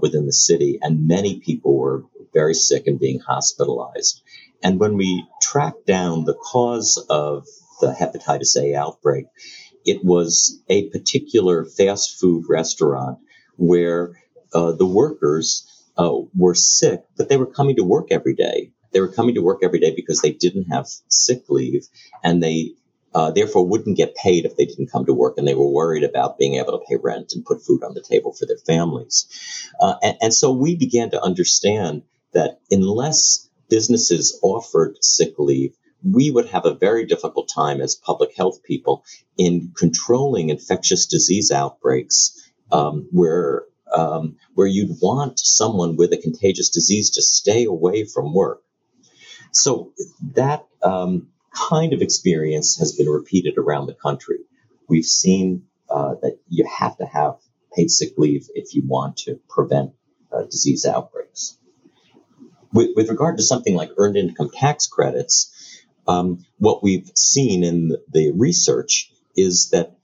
within 0.00 0.26
the 0.26 0.32
city, 0.32 0.78
and 0.80 1.06
many 1.06 1.40
people 1.40 1.76
were 1.76 2.04
very 2.32 2.54
sick 2.54 2.86
and 2.86 2.98
being 2.98 3.20
hospitalized. 3.20 4.22
And 4.62 4.80
when 4.80 4.96
we 4.96 5.26
tracked 5.40 5.86
down 5.86 6.24
the 6.24 6.34
cause 6.34 7.04
of 7.08 7.46
the 7.80 7.92
hepatitis 7.92 8.56
A 8.56 8.74
outbreak, 8.74 9.26
it 9.84 10.04
was 10.04 10.60
a 10.68 10.88
particular 10.88 11.64
fast 11.64 12.18
food 12.18 12.44
restaurant 12.48 13.18
where 13.56 14.20
uh, 14.54 14.72
the 14.72 14.86
workers 14.86 15.86
uh, 15.96 16.16
were 16.34 16.54
sick, 16.54 17.04
but 17.16 17.28
they 17.28 17.36
were 17.36 17.46
coming 17.46 17.76
to 17.76 17.84
work 17.84 18.08
every 18.10 18.34
day. 18.34 18.72
They 18.92 19.00
were 19.00 19.12
coming 19.12 19.34
to 19.34 19.42
work 19.42 19.60
every 19.62 19.80
day 19.80 19.94
because 19.94 20.20
they 20.20 20.32
didn't 20.32 20.64
have 20.64 20.86
sick 21.08 21.44
leave, 21.48 21.86
and 22.24 22.42
they 22.42 22.72
uh, 23.14 23.30
therefore 23.30 23.66
wouldn't 23.66 23.96
get 23.96 24.14
paid 24.14 24.44
if 24.44 24.56
they 24.56 24.64
didn't 24.64 24.90
come 24.90 25.06
to 25.06 25.14
work, 25.14 25.34
and 25.36 25.46
they 25.46 25.54
were 25.54 25.70
worried 25.70 26.04
about 26.04 26.38
being 26.38 26.54
able 26.54 26.78
to 26.78 26.84
pay 26.88 26.96
rent 26.96 27.32
and 27.34 27.44
put 27.44 27.62
food 27.62 27.82
on 27.82 27.94
the 27.94 28.02
table 28.02 28.32
for 28.32 28.46
their 28.46 28.58
families. 28.58 29.26
Uh, 29.80 29.94
and, 30.02 30.16
and 30.20 30.34
so 30.34 30.52
we 30.52 30.76
began 30.76 31.10
to 31.10 31.22
understand 31.22 32.02
that 32.32 32.60
unless 32.70 33.48
businesses 33.68 34.38
offered 34.42 35.02
sick 35.02 35.34
leave, 35.38 35.74
we 36.02 36.30
would 36.30 36.46
have 36.46 36.64
a 36.64 36.74
very 36.74 37.06
difficult 37.06 37.50
time 37.52 37.80
as 37.80 37.96
public 37.96 38.36
health 38.36 38.62
people 38.62 39.04
in 39.36 39.72
controlling 39.76 40.50
infectious 40.50 41.06
disease 41.06 41.50
outbreaks 41.50 42.50
um, 42.70 43.08
where 43.10 43.64
um, 43.94 44.36
where 44.54 44.66
you'd 44.66 44.98
want 45.00 45.38
someone 45.38 45.96
with 45.96 46.12
a 46.12 46.16
contagious 46.16 46.70
disease 46.70 47.10
to 47.10 47.22
stay 47.22 47.64
away 47.64 48.04
from 48.04 48.34
work. 48.34 48.62
So 49.52 49.92
that 50.34 50.66
um, 50.82 51.28
kind 51.52 51.92
of 51.92 52.02
experience 52.02 52.78
has 52.78 52.92
been 52.92 53.08
repeated 53.08 53.54
around 53.56 53.86
the 53.86 53.94
country. 53.94 54.38
We've 54.88 55.04
seen 55.04 55.64
uh, 55.90 56.16
that 56.22 56.38
you 56.48 56.66
have 56.66 56.96
to 56.98 57.06
have 57.06 57.36
paid 57.74 57.90
sick 57.90 58.14
leave 58.16 58.48
if 58.54 58.74
you 58.74 58.82
want 58.86 59.18
to 59.18 59.40
prevent 59.48 59.92
uh, 60.32 60.42
disease 60.44 60.84
outbreaks. 60.84 61.56
With, 62.72 62.90
with, 62.94 63.08
regard 63.08 63.38
to 63.38 63.42
something 63.42 63.74
like 63.74 63.90
earned 63.96 64.16
income 64.16 64.50
tax 64.52 64.86
credits, 64.86 65.84
um, 66.06 66.44
what 66.58 66.82
we've 66.82 67.10
seen 67.14 67.64
in 67.64 67.96
the 68.12 68.32
research 68.32 69.10
is 69.36 69.70
that 69.70 69.96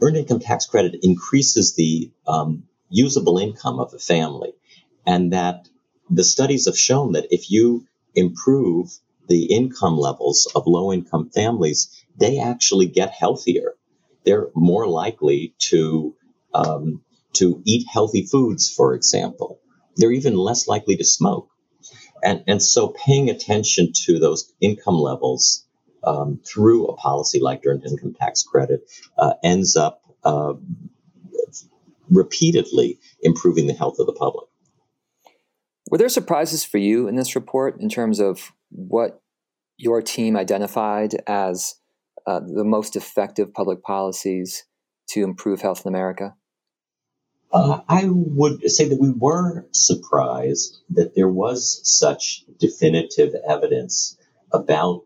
earned 0.00 0.16
income 0.16 0.40
tax 0.40 0.66
credit 0.66 1.00
increases 1.02 1.74
the 1.74 2.10
um, 2.26 2.64
usable 2.88 3.38
income 3.38 3.78
of 3.80 3.92
a 3.94 3.98
family, 3.98 4.52
and 5.06 5.32
that 5.32 5.68
the 6.10 6.24
studies 6.24 6.66
have 6.66 6.78
shown 6.78 7.12
that 7.12 7.28
if 7.30 7.50
you 7.50 7.86
improve 8.14 8.90
the 9.26 9.46
income 9.46 9.96
levels 9.96 10.50
of 10.54 10.66
low 10.66 10.92
income 10.92 11.30
families, 11.30 12.04
they 12.16 12.38
actually 12.38 12.86
get 12.86 13.10
healthier. 13.10 13.74
They're 14.24 14.48
more 14.54 14.86
likely 14.86 15.54
to 15.70 16.14
um, 16.52 17.02
to 17.34 17.60
eat 17.64 17.86
healthy 17.92 18.26
foods, 18.26 18.70
for 18.70 18.94
example. 18.94 19.60
They're 19.96 20.12
even 20.12 20.36
less 20.36 20.68
likely 20.68 20.96
to 20.96 21.04
smoke. 21.04 21.48
And, 22.22 22.44
and 22.46 22.62
so 22.62 22.88
paying 22.88 23.28
attention 23.28 23.92
to 24.06 24.18
those 24.18 24.52
income 24.60 24.94
levels 24.94 25.66
um, 26.02 26.40
through 26.44 26.86
a 26.86 26.96
policy 26.96 27.40
like 27.40 27.62
earned 27.66 27.84
income 27.84 28.14
tax 28.18 28.42
credit 28.44 28.90
uh, 29.18 29.34
ends 29.42 29.76
up 29.76 30.02
uh, 30.22 30.54
repeatedly 32.10 32.98
improving 33.22 33.66
the 33.66 33.72
health 33.72 33.98
of 33.98 34.06
the 34.06 34.12
public. 34.12 34.46
Were 35.90 35.98
there 35.98 36.08
surprises 36.08 36.64
for 36.64 36.78
you 36.78 37.08
in 37.08 37.16
this 37.16 37.34
report 37.34 37.80
in 37.80 37.88
terms 37.88 38.20
of 38.20 38.52
what 38.70 39.20
your 39.76 40.02
team 40.02 40.36
identified 40.36 41.16
as 41.26 41.76
uh, 42.26 42.40
the 42.40 42.64
most 42.64 42.96
effective 42.96 43.52
public 43.52 43.82
policies 43.82 44.64
to 45.08 45.22
improve 45.22 45.60
health 45.60 45.84
in 45.84 45.88
America? 45.88 46.34
Uh, 47.52 47.80
I 47.88 48.06
would 48.08 48.68
say 48.70 48.88
that 48.88 49.00
we 49.00 49.10
were 49.10 49.66
surprised 49.70 50.80
that 50.90 51.14
there 51.14 51.28
was 51.28 51.80
such 51.84 52.44
definitive 52.58 53.34
evidence 53.48 54.18
about 54.52 55.04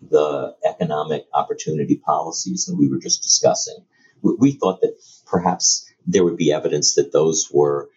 the 0.00 0.54
economic 0.64 1.26
opportunity 1.34 1.96
policies 1.96 2.66
that 2.66 2.76
we 2.76 2.88
were 2.88 3.00
just 3.00 3.22
discussing. 3.22 3.84
We, 4.22 4.34
we 4.38 4.52
thought 4.52 4.80
that 4.82 4.94
perhaps 5.26 5.87
there 6.08 6.24
would 6.24 6.38
be 6.38 6.52
evidence 6.52 6.94
that 6.94 7.12
those 7.12 7.48
were 7.52 7.90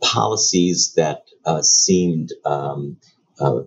policies 0.00 0.92
that 0.96 1.24
uh, 1.46 1.62
seemed 1.62 2.32
um, 2.44 2.98
uh, 3.40 3.62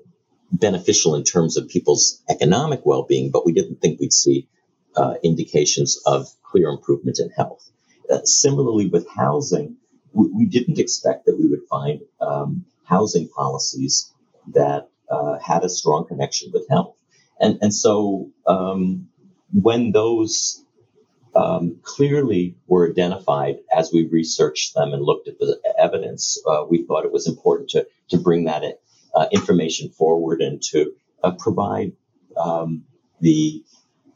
beneficial 0.51 1.15
in 1.15 1.23
terms 1.23 1.57
of 1.57 1.67
people's 1.67 2.21
economic 2.29 2.85
well 2.85 3.03
being, 3.03 3.31
but 3.31 3.45
we 3.45 3.51
didn't 3.51 3.81
think 3.81 3.99
we'd 3.99 4.13
see 4.13 4.47
uh, 4.95 5.15
indications 5.23 5.99
of 6.05 6.27
clear 6.43 6.69
improvement 6.69 7.19
in 7.19 7.29
health. 7.31 7.69
Uh, 8.09 8.19
similarly, 8.23 8.87
with 8.87 9.07
housing, 9.09 9.75
we, 10.13 10.27
we, 10.27 10.45
didn't 10.45 10.79
expect 10.79 11.25
that 11.25 11.37
we 11.37 11.47
would 11.47 11.67
find 11.69 12.01
um, 12.21 12.65
housing 12.85 13.27
policies 13.27 14.13
that 14.53 14.89
uh, 15.09 15.37
had 15.39 15.63
a 15.63 15.69
strong 15.69 16.07
connection 16.07 16.51
with 16.53 16.69
health. 16.69 16.95
And, 17.39 17.59
and 17.61 17.73
so 17.73 18.31
um, 18.47 19.09
when 19.51 19.91
those 19.91 20.63
um, 21.37 21.77
clearly 21.83 22.55
were 22.65 22.89
identified 22.89 23.57
as 23.75 23.91
we 23.93 24.07
researched 24.07 24.73
them 24.73 24.93
and 24.93 25.03
looked 25.03 25.27
at 25.27 25.37
the 25.37 25.59
evidence, 25.77 26.41
uh, 26.47 26.65
we 26.67 26.83
thought 26.83 27.05
it 27.05 27.11
was 27.11 27.27
important 27.27 27.69
to, 27.69 27.87
to 28.09 28.17
bring 28.17 28.45
that 28.45 28.63
uh, 29.13 29.27
information 29.31 29.89
forward 29.89 30.41
and 30.41 30.61
to 30.61 30.93
uh, 31.23 31.31
provide 31.31 31.93
um, 32.35 32.83
the 33.21 33.63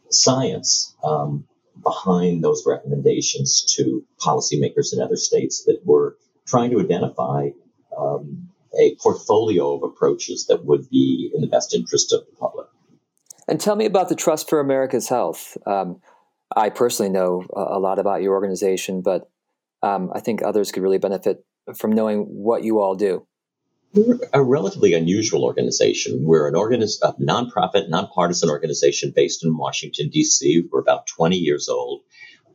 science 0.10 0.96
um, 1.04 1.46
behind 1.82 2.44
those 2.44 2.64
recommendations 2.66 3.76
to 3.76 4.04
policymakers 4.20 4.94
in 4.94 5.00
other 5.00 5.16
states 5.16 5.64
that 5.66 5.80
were 5.86 6.18
trying 6.48 6.72
to 6.72 6.80
identify 6.80 7.50
um, 7.98 8.50
a 8.80 8.96
portfolio 8.96 9.76
of 9.76 9.84
approaches 9.84 10.48
that 10.48 10.66
would 10.66 10.90
be 10.90 11.32
in 11.34 11.42
the 11.42 11.48
best 11.48 11.74
interest 11.76 12.14
of 12.14 12.26
the 12.26 12.36
public. 12.36 12.68
And 13.48 13.60
tell 13.60 13.76
me 13.76 13.86
about 13.86 14.10
the 14.10 14.16
Trust 14.16 14.50
for 14.50 14.60
America's 14.60 15.10
Health. 15.10 15.58
Um, 15.66 16.02
I 16.56 16.70
personally 16.70 17.12
know 17.12 17.46
a 17.54 17.80
lot 17.80 18.00
about 18.00 18.22
your 18.22 18.34
organization, 18.34 19.02
but 19.02 19.30
um, 19.84 20.12
I 20.14 20.20
think 20.20 20.42
others 20.42 20.72
could 20.72 20.84
really 20.84 20.98
benefit 20.98 21.46
from 21.76 21.92
knowing 21.92 22.24
what 22.24 22.64
you 22.64 22.80
all 22.80 22.96
do. 22.96 23.26
We're 23.94 24.20
a 24.32 24.42
relatively 24.42 24.94
unusual 24.94 25.44
organization. 25.44 26.24
We're 26.24 26.48
an 26.48 26.54
organiz- 26.54 27.02
a 27.02 27.14
nonprofit, 27.14 27.90
nonpartisan 27.90 28.50
organization 28.50 29.12
based 29.14 29.44
in 29.44 29.58
Washington, 29.58 30.10
D.C. 30.10 30.64
We're 30.72 30.80
about 30.80 31.08
20 31.08 31.36
years 31.36 31.68
old. 31.68 32.02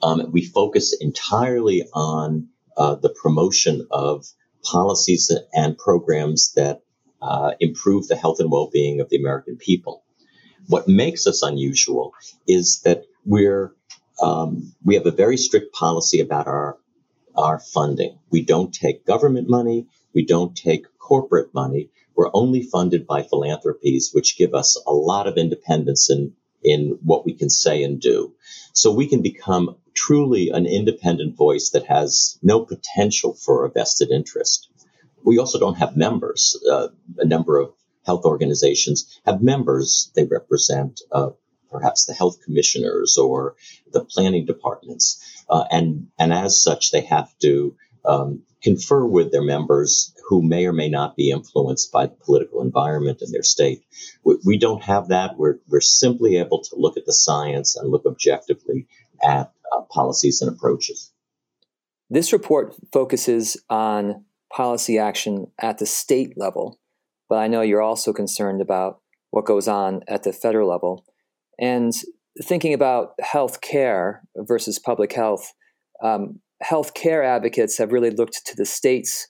Um, 0.03 0.31
we 0.33 0.45
focus 0.45 0.97
entirely 0.99 1.85
on 1.93 2.49
uh, 2.77 2.95
the 2.95 3.11
promotion 3.11 3.87
of 3.91 4.27
policies 4.63 5.31
and 5.53 5.77
programs 5.77 6.53
that 6.55 6.81
uh, 7.21 7.53
improve 7.61 8.09
the 8.09 8.17
health 8.17 8.41
and 8.41 8.51
well 8.51 8.71
being 8.73 9.01
of 9.01 9.09
the 9.11 9.17
American 9.19 9.57
people. 9.57 10.05
What 10.69 10.89
makes 10.89 11.27
us 11.27 11.43
unusual 11.43 12.13
is 12.47 12.81
that 12.85 13.05
we're 13.25 13.75
um, 14.21 14.75
we 14.85 14.95
have 14.95 15.07
a 15.07 15.11
very 15.11 15.37
strict 15.37 15.75
policy 15.75 16.21
about 16.21 16.47
our 16.47 16.79
our 17.37 17.59
funding. 17.59 18.19
We 18.31 18.43
don't 18.43 18.73
take 18.73 19.05
government 19.05 19.49
money. 19.49 19.89
We 20.15 20.25
don't 20.25 20.57
take 20.57 20.87
corporate 20.99 21.53
money. 21.53 21.91
We're 22.15 22.31
only 22.33 22.63
funded 22.63 23.07
by 23.07 23.23
philanthropies, 23.23 24.11
which 24.13 24.39
give 24.39 24.55
us 24.55 24.81
a 24.87 24.93
lot 24.93 25.27
of 25.27 25.37
independence 25.37 26.11
in, 26.11 26.33
in 26.65 26.99
what 27.03 27.27
we 27.27 27.35
can 27.35 27.51
say 27.51 27.83
and 27.83 28.01
do. 28.01 28.35
So 28.73 28.95
we 28.95 29.07
can 29.07 29.21
become 29.21 29.77
truly 29.93 30.49
an 30.51 30.67
independent 30.67 31.37
voice 31.37 31.71
that 31.71 31.85
has 31.87 32.39
no 32.43 32.65
potential 32.65 33.35
for 33.35 33.65
a 33.65 33.71
vested 33.71 34.11
interest. 34.11 34.71
We 35.23 35.39
also 35.39 35.59
don't 35.59 35.79
have 35.79 35.97
members. 35.97 36.57
Uh, 36.71 36.89
a 37.19 37.27
number 37.27 37.59
of 37.59 37.73
health 38.07 38.25
organizations 38.25 39.21
have 39.27 39.43
members. 39.43 40.11
They 40.15 40.25
represent 40.25 41.01
uh, 41.13 41.31
perhaps 41.71 42.05
the 42.05 42.15
health 42.15 42.43
commissioners 42.45 43.19
or 43.19 43.57
the 43.93 44.05
planning 44.05 44.47
departments. 44.47 45.45
Uh, 45.49 45.65
and, 45.71 46.09
and 46.19 46.33
as 46.33 46.63
such, 46.63 46.91
they 46.91 47.03
have 47.03 47.37
to 47.39 47.77
um, 48.05 48.43
confer 48.63 49.05
with 49.05 49.33
their 49.33 49.43
members 49.43 50.15
who 50.29 50.43
may 50.43 50.67
or 50.67 50.73
may 50.73 50.89
not 50.89 51.17
be 51.17 51.31
influenced 51.31 51.93
by 51.93 52.07
the 52.07 52.15
political 52.15 52.63
environment 52.63 53.23
in 53.23 53.31
their 53.31 53.43
state. 53.43 53.85
We, 54.25 54.39
we 54.45 54.59
don't 54.59 54.83
have 54.83 55.09
that. 55.09 55.37
We're, 55.37 55.59
we're 55.69 55.81
simply 55.81 56.37
able 56.39 56.63
to 56.63 56.77
look 56.77 56.97
at 56.97 57.07
the 57.07 57.13
science 57.13 57.77
and 57.77 57.91
look 57.91 58.07
objectively 58.07 58.89
at 59.23 59.53
uh, 59.73 59.83
policies 59.83 60.43
and 60.43 60.51
approaches. 60.51 61.13
This 62.09 62.33
report 62.33 62.75
focuses 62.93 63.57
on 63.69 64.25
policy 64.53 64.99
action 64.99 65.49
at 65.59 65.79
the 65.79 65.87
state 65.87 66.35
level, 66.37 66.79
but 67.29 67.37
I 67.37 67.49
know 67.49 67.63
you're 67.63 67.83
also 67.83 68.13
concerned 68.13 68.61
about 68.61 69.01
what 69.31 69.45
goes 69.45 69.67
on 69.69 70.03
at 70.07 70.23
the 70.23 70.33
federal 70.33 70.69
level. 70.69 71.05
And 71.59 71.93
thinking 72.43 72.75
about 72.75 73.13
health 73.21 73.61
care 73.61 74.23
versus 74.37 74.79
public 74.79 75.13
health, 75.13 75.53
um, 76.03 76.41
health 76.63 76.95
care 76.95 77.23
advocates 77.23 77.79
have 77.79 77.93
really 77.93 78.11
looked 78.11 78.47
to 78.47 78.57
the 78.57 78.67
states 78.67 79.29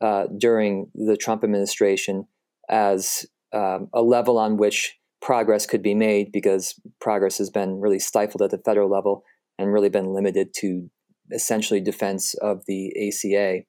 uh, 0.00 0.24
during 0.38 0.90
the 0.94 1.16
Trump 1.16 1.44
administration 1.44 2.26
as 2.68 3.26
um, 3.52 3.88
a 3.92 4.02
level 4.02 4.38
on 4.38 4.56
which 4.56 4.96
progress 5.22 5.64
could 5.66 5.82
be 5.82 5.94
made 5.94 6.30
because 6.32 6.78
progress 7.00 7.38
has 7.38 7.48
been 7.48 7.80
really 7.80 7.98
stifled 7.98 8.42
at 8.42 8.50
the 8.50 8.58
federal 8.58 8.90
level 8.90 9.24
and 9.58 9.72
really 9.72 9.88
been 9.88 10.12
limited 10.12 10.48
to 10.54 10.90
essentially 11.32 11.80
defense 11.80 12.34
of 12.34 12.62
the 12.66 12.92
ACA. 13.08 13.62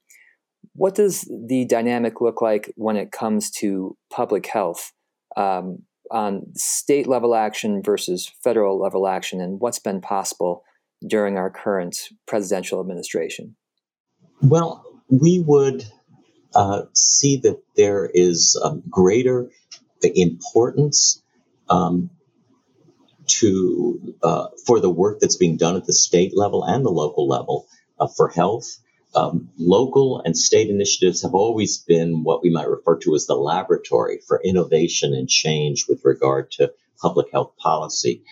What 0.73 0.95
does 0.95 1.21
the 1.47 1.65
dynamic 1.65 2.19
look 2.19 2.41
like 2.41 2.73
when 2.75 2.97
it 2.97 3.11
comes 3.11 3.49
to 3.51 3.95
public 4.11 4.47
health 4.47 4.91
um, 5.37 5.83
on 6.11 6.45
state 6.55 7.07
level 7.07 7.35
action 7.35 7.81
versus 7.83 8.31
federal 8.43 8.79
level 8.79 9.07
action, 9.07 9.41
and 9.41 9.59
what's 9.59 9.79
been 9.79 10.01
possible 10.01 10.63
during 11.05 11.37
our 11.37 11.49
current 11.49 12.09
presidential 12.25 12.79
administration? 12.79 13.55
Well, 14.41 14.83
we 15.09 15.39
would 15.39 15.85
uh, 16.53 16.83
see 16.93 17.37
that 17.37 17.61
there 17.75 18.09
is 18.13 18.59
um, 18.63 18.83
greater 18.89 19.49
importance 20.01 21.21
um, 21.69 22.09
to 23.27 24.15
uh, 24.21 24.47
for 24.65 24.79
the 24.79 24.89
work 24.89 25.19
that's 25.19 25.35
being 25.35 25.57
done 25.57 25.75
at 25.75 25.85
the 25.85 25.93
state 25.93 26.37
level 26.37 26.63
and 26.63 26.85
the 26.85 26.91
local 26.91 27.27
level 27.27 27.67
uh, 27.99 28.07
for 28.07 28.29
health. 28.29 28.77
Um, 29.15 29.49
local 29.57 30.21
and 30.25 30.37
state 30.37 30.69
initiatives 30.69 31.23
have 31.23 31.35
always 31.35 31.79
been 31.79 32.23
what 32.23 32.43
we 32.43 32.51
might 32.51 32.69
refer 32.69 32.97
to 32.99 33.15
as 33.15 33.27
the 33.27 33.35
laboratory 33.35 34.19
for 34.27 34.41
innovation 34.43 35.13
and 35.15 35.29
change 35.29 35.87
with 35.89 36.01
regard 36.05 36.51
to 36.53 36.73
public 37.01 37.27
health 37.31 37.53
policy. 37.57 38.23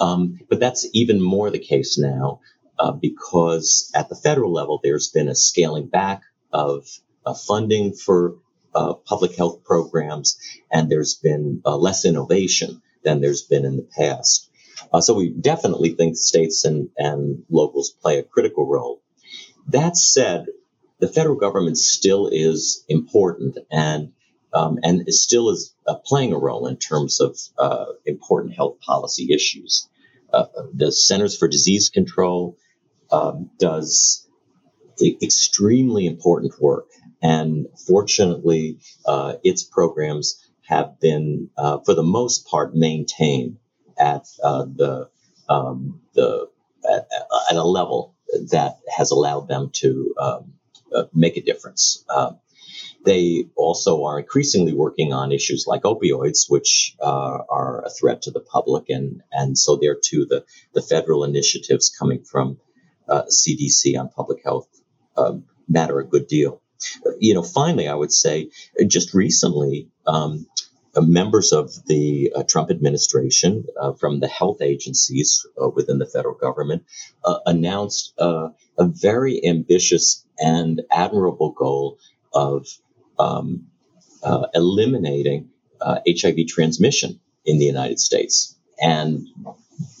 Um, 0.00 0.40
but 0.50 0.60
that's 0.60 0.88
even 0.94 1.22
more 1.22 1.50
the 1.50 1.58
case 1.60 1.98
now. 1.98 2.40
uh, 2.78 2.92
because 2.92 3.92
at 3.96 4.10
the 4.10 4.16
federal 4.16 4.52
level, 4.52 4.80
there's 4.84 5.08
been 5.08 5.28
a 5.28 5.36
scaling 5.36 5.88
back 5.88 6.22
of 6.52 6.88
uh, 7.26 7.34
funding 7.34 7.94
for 7.94 8.36
uh, 8.74 8.94
public 8.94 9.36
health 9.36 9.64
programs, 9.64 10.38
and 10.72 10.90
there's 10.90 11.16
been 11.16 11.62
uh, 11.66 11.76
less 11.76 12.04
innovation 12.06 12.82
than 13.04 13.22
there's 13.22 13.42
been 13.42 13.66
in 13.66 13.76
the 13.78 13.88
past. 13.98 14.50
Uh, 14.92 15.00
so 15.00 15.14
we 15.14 15.30
definitely 15.30 15.90
think 15.92 16.16
states 16.16 16.66
and, 16.66 16.90
and 16.98 17.44
locals 17.50 17.90
play 17.90 18.18
a 18.20 18.24
critical 18.24 18.66
role. 18.66 19.02
That 19.68 19.96
said, 19.96 20.46
the 20.98 21.08
federal 21.08 21.36
government 21.36 21.78
still 21.78 22.28
is 22.30 22.84
important 22.88 23.58
and 23.70 24.12
um, 24.52 24.78
and 24.82 25.06
still 25.14 25.50
is 25.50 25.74
uh, 25.86 25.94
playing 26.04 26.32
a 26.32 26.38
role 26.38 26.66
in 26.66 26.76
terms 26.76 27.20
of 27.20 27.38
uh, 27.56 27.86
important 28.04 28.54
health 28.54 28.80
policy 28.80 29.32
issues. 29.32 29.88
Uh, 30.32 30.46
the 30.74 30.90
Centers 30.90 31.36
for 31.36 31.46
Disease 31.46 31.88
Control 31.88 32.56
um, 33.12 33.50
does 33.58 34.26
extremely 35.22 36.06
important 36.06 36.60
work, 36.60 36.88
and 37.22 37.66
fortunately, 37.86 38.78
uh, 39.06 39.34
its 39.44 39.62
programs 39.62 40.44
have 40.62 41.00
been, 41.00 41.50
uh, 41.56 41.78
for 41.84 41.94
the 41.94 42.02
most 42.02 42.46
part, 42.46 42.74
maintained 42.74 43.58
at 43.98 44.26
uh, 44.42 44.64
the 44.64 45.08
um, 45.48 46.00
the 46.14 46.48
at, 46.88 47.08
at, 47.50 47.56
a 47.56 47.64
level 47.64 48.14
that 48.50 48.78
has 48.88 49.10
allowed 49.10 49.48
them 49.48 49.70
to 49.74 50.14
um, 50.18 50.52
uh, 50.94 51.04
make 51.14 51.36
a 51.36 51.42
difference. 51.42 52.04
Uh, 52.08 52.32
they 53.04 53.46
also 53.56 54.04
are 54.04 54.18
increasingly 54.18 54.74
working 54.74 55.12
on 55.12 55.32
issues 55.32 55.64
like 55.66 55.82
opioids, 55.82 56.50
which 56.50 56.96
uh, 57.00 57.38
are 57.48 57.84
a 57.84 57.90
threat 57.90 58.22
to 58.22 58.30
the 58.30 58.40
public, 58.40 58.90
and 58.90 59.22
and 59.32 59.56
so 59.56 59.76
there 59.76 59.96
too 59.96 60.26
the 60.26 60.44
the 60.74 60.82
federal 60.82 61.24
initiatives 61.24 61.90
coming 61.90 62.22
from 62.22 62.58
CDC 63.08 63.96
uh, 63.96 64.00
on 64.00 64.08
public 64.10 64.44
health 64.44 64.68
um, 65.16 65.44
matter 65.68 65.98
a 65.98 66.06
good 66.06 66.26
deal. 66.26 66.60
You 67.18 67.34
know, 67.34 67.42
finally, 67.42 67.88
I 67.88 67.94
would 67.94 68.12
say 68.12 68.50
just 68.86 69.14
recently. 69.14 69.88
Um, 70.06 70.46
members 70.96 71.52
of 71.52 71.72
the 71.86 72.32
uh, 72.34 72.42
Trump 72.42 72.70
administration 72.70 73.64
uh, 73.80 73.92
from 73.92 74.20
the 74.20 74.28
health 74.28 74.60
agencies 74.60 75.46
uh, 75.60 75.68
within 75.68 75.98
the 75.98 76.06
federal 76.06 76.34
government 76.34 76.84
uh, 77.24 77.38
announced 77.46 78.12
uh, 78.18 78.48
a 78.78 78.86
very 78.86 79.44
ambitious 79.44 80.24
and 80.38 80.82
admirable 80.90 81.52
goal 81.52 81.98
of 82.32 82.66
um, 83.18 83.66
eliminating 84.54 85.50
HIV 85.82 86.46
transmission 86.48 87.20
in 87.44 87.58
the 87.58 87.64
United 87.64 87.98
States 88.00 88.56
and 88.80 89.26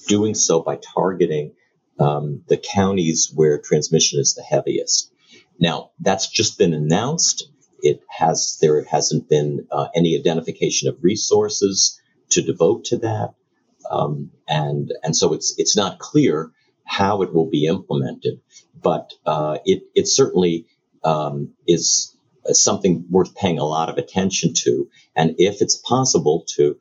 doing 0.08 0.34
so 0.34 0.60
by 0.60 0.76
targeting 0.76 1.52
um, 1.98 2.42
the 2.48 2.56
counties 2.56 3.30
where 3.34 3.58
transmission 3.58 4.20
is 4.20 4.34
the 4.34 4.42
heaviest. 4.42 5.12
Now, 5.58 5.90
that's 6.00 6.28
just 6.28 6.58
been 6.58 6.72
announced. 6.74 7.48
It 7.82 8.02
has 8.08 8.58
there 8.60 8.82
hasn't 8.84 9.28
been 9.28 9.66
uh, 9.70 9.88
any 9.94 10.18
identification 10.18 10.88
of 10.88 11.02
resources 11.02 12.00
to 12.30 12.42
devote 12.42 12.84
to 12.86 12.98
that, 12.98 13.34
um, 13.90 14.30
and 14.48 14.92
and 15.02 15.16
so 15.16 15.32
it's 15.32 15.54
it's 15.58 15.76
not 15.76 15.98
clear 15.98 16.52
how 16.84 17.22
it 17.22 17.32
will 17.32 17.48
be 17.48 17.66
implemented, 17.66 18.40
but 18.80 19.12
uh, 19.26 19.58
it 19.64 19.84
it 19.94 20.08
certainly 20.08 20.66
um, 21.04 21.52
is 21.66 22.16
something 22.46 23.04
worth 23.10 23.34
paying 23.34 23.58
a 23.58 23.64
lot 23.64 23.88
of 23.88 23.98
attention 23.98 24.54
to, 24.54 24.88
and 25.14 25.34
if 25.38 25.62
it's 25.62 25.76
possible 25.76 26.44
to. 26.56 26.78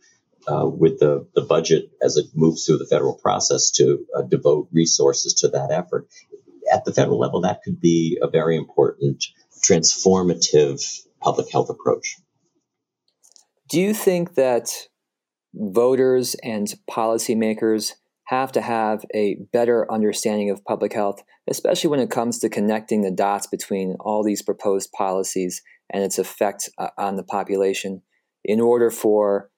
Uh, 0.48 0.66
with 0.68 1.00
the, 1.00 1.28
the 1.36 1.42
budget 1.42 1.92
as 2.02 2.16
it 2.18 2.26
moves 2.34 2.66
through 2.66 2.78
the 2.78 2.86
federal 2.86 3.14
process 3.14 3.70
to 3.70 4.06
uh, 4.16 4.22
devote 4.24 4.68
resources 4.72 5.34
to 5.34 5.50
that 5.50 5.70
effort. 5.70 6.08
At 6.72 6.86
the 6.86 6.94
federal 6.94 7.20
level, 7.20 7.42
that 7.42 7.62
could 7.62 7.80
be 7.80 8.18
a 8.20 8.28
very 8.28 8.56
important 8.56 9.26
transformative 9.62 10.82
public 11.22 11.52
health 11.52 11.70
approach. 11.70 12.18
Do 13.70 13.80
you 13.80 13.94
think 13.94 14.36
that 14.36 14.70
voters 15.54 16.36
and 16.44 16.74
policymakers 16.90 17.94
have 18.26 18.52
to 18.52 18.62
have 18.62 19.04
a 19.14 19.36
better 19.52 19.92
understanding 19.92 20.52
of 20.52 20.64
public 20.64 20.94
health, 20.94 21.24
especially 21.50 21.90
when 21.90 22.00
it 22.00 22.12
comes 22.12 22.38
to 22.40 22.50
connecting 22.50 23.02
the 23.02 23.12
dots 23.12 23.48
between 23.48 23.96
all 24.00 24.24
these 24.24 24.42
proposed 24.42 24.92
policies 24.92 25.64
and 25.90 26.04
its 26.04 26.20
effect 26.20 26.70
uh, 26.78 26.90
on 26.98 27.16
the 27.16 27.24
population 27.24 28.04
in 28.44 28.62
order 28.62 28.92
for 28.92 29.50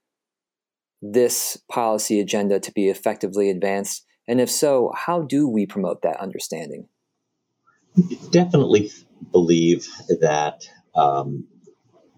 this 1.02 1.62
policy 1.70 2.20
agenda 2.20 2.60
to 2.60 2.72
be 2.72 2.88
effectively 2.88 3.50
advanced? 3.50 4.06
And 4.28 4.40
if 4.40 4.50
so, 4.50 4.94
how 4.96 5.22
do 5.22 5.50
we 5.50 5.66
promote 5.66 6.02
that 6.04 6.22
understanding? 6.22 6.88
Definitely 8.30 8.92
believe 9.32 9.88
that 10.22 10.64
um, 10.96 11.48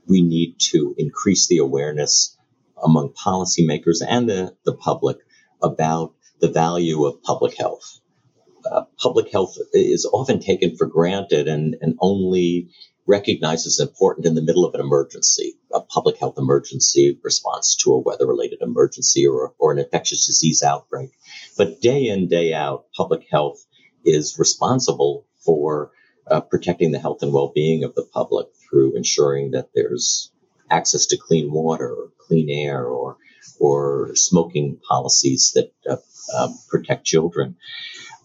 we 0.07 0.21
need 0.21 0.55
to 0.59 0.95
increase 0.97 1.47
the 1.47 1.57
awareness 1.57 2.37
among 2.83 3.13
policymakers 3.13 4.01
and 4.07 4.29
the, 4.29 4.55
the 4.65 4.75
public 4.75 5.17
about 5.61 6.13
the 6.39 6.49
value 6.49 7.05
of 7.05 7.23
public 7.23 7.57
health. 7.57 7.99
Uh, 8.69 8.83
public 8.97 9.31
health 9.31 9.57
is 9.73 10.05
often 10.05 10.39
taken 10.39 10.75
for 10.77 10.85
granted 10.87 11.47
and, 11.47 11.75
and 11.81 11.97
only 11.99 12.69
recognized 13.05 13.67
as 13.67 13.79
important 13.79 14.25
in 14.25 14.35
the 14.35 14.41
middle 14.41 14.65
of 14.65 14.73
an 14.73 14.79
emergency, 14.79 15.55
a 15.73 15.81
public 15.81 16.17
health 16.17 16.35
emergency 16.37 17.19
response 17.21 17.75
to 17.75 17.93
a 17.93 17.99
weather 17.99 18.25
related 18.25 18.61
emergency 18.61 19.27
or, 19.27 19.53
or 19.59 19.73
an 19.73 19.79
infectious 19.79 20.25
disease 20.25 20.63
outbreak. 20.63 21.11
But 21.57 21.81
day 21.81 22.07
in, 22.07 22.27
day 22.27 22.53
out, 22.53 22.85
public 22.95 23.25
health 23.29 23.65
is 24.05 24.39
responsible 24.39 25.25
for 25.45 25.91
uh, 26.27 26.41
protecting 26.41 26.91
the 26.91 26.99
health 26.99 27.21
and 27.21 27.33
well-being 27.33 27.83
of 27.83 27.95
the 27.95 28.03
public 28.13 28.47
through 28.55 28.95
ensuring 28.95 29.51
that 29.51 29.69
there's 29.75 30.31
access 30.69 31.07
to 31.07 31.17
clean 31.17 31.51
water 31.51 31.89
or 31.89 32.09
clean 32.17 32.49
air 32.49 32.85
or 32.85 33.17
or 33.59 34.15
smoking 34.15 34.79
policies 34.87 35.51
that 35.55 35.71
uh, 35.89 35.97
uh, 36.33 36.49
protect 36.69 37.05
children. 37.05 37.55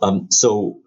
Um, 0.00 0.28
so 0.30 0.80